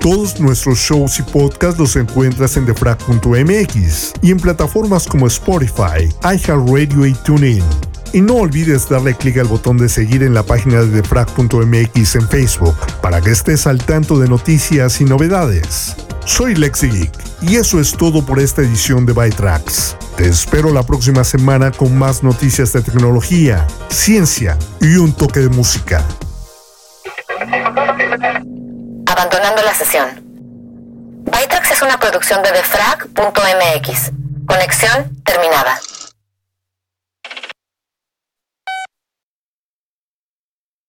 Todos 0.00 0.38
nuestros 0.38 0.78
shows 0.78 1.18
y 1.18 1.22
podcasts 1.22 1.78
los 1.78 1.96
encuentras 1.96 2.56
en 2.56 2.66
defrag.mx 2.66 4.12
y 4.22 4.30
en 4.30 4.38
plataformas 4.38 5.06
como 5.06 5.26
Spotify, 5.26 6.08
iHeartRadio 6.22 7.06
y 7.06 7.12
TuneIn. 7.24 7.64
Y 8.12 8.20
no 8.20 8.34
olvides 8.36 8.88
darle 8.88 9.14
clic 9.14 9.38
al 9.38 9.46
botón 9.46 9.76
de 9.76 9.88
seguir 9.88 10.22
en 10.22 10.34
la 10.34 10.42
página 10.42 10.80
de 10.80 10.88
defrag.mx 10.88 12.14
en 12.14 12.28
Facebook 12.28 12.76
para 13.02 13.20
que 13.20 13.30
estés 13.30 13.66
al 13.66 13.78
tanto 13.78 14.18
de 14.18 14.28
noticias 14.28 15.00
y 15.00 15.04
novedades. 15.04 15.96
Soy 16.24 16.54
Lexi 16.54 16.90
Geek 16.90 17.12
y 17.42 17.56
eso 17.56 17.80
es 17.80 17.92
todo 17.92 18.24
por 18.24 18.38
esta 18.38 18.62
edición 18.62 19.06
de 19.06 19.12
ByTrax. 19.12 19.96
Te 20.16 20.28
espero 20.28 20.72
la 20.72 20.82
próxima 20.82 21.24
semana 21.24 21.70
con 21.70 21.96
más 21.96 22.22
noticias 22.22 22.72
de 22.72 22.82
tecnología, 22.82 23.66
ciencia 23.88 24.58
y 24.80 24.96
un 24.96 25.12
toque 25.12 25.40
de 25.40 25.48
música. 25.48 26.04
Abandonando 29.06 29.62
la 29.62 29.74
sesión. 29.74 30.08
ByTrax 31.24 31.70
es 31.70 31.82
una 31.82 31.98
producción 31.98 32.42
de 32.42 32.52
defrag.mx. 32.52 34.12
Conexión 34.46 35.16
terminada. 35.24 35.78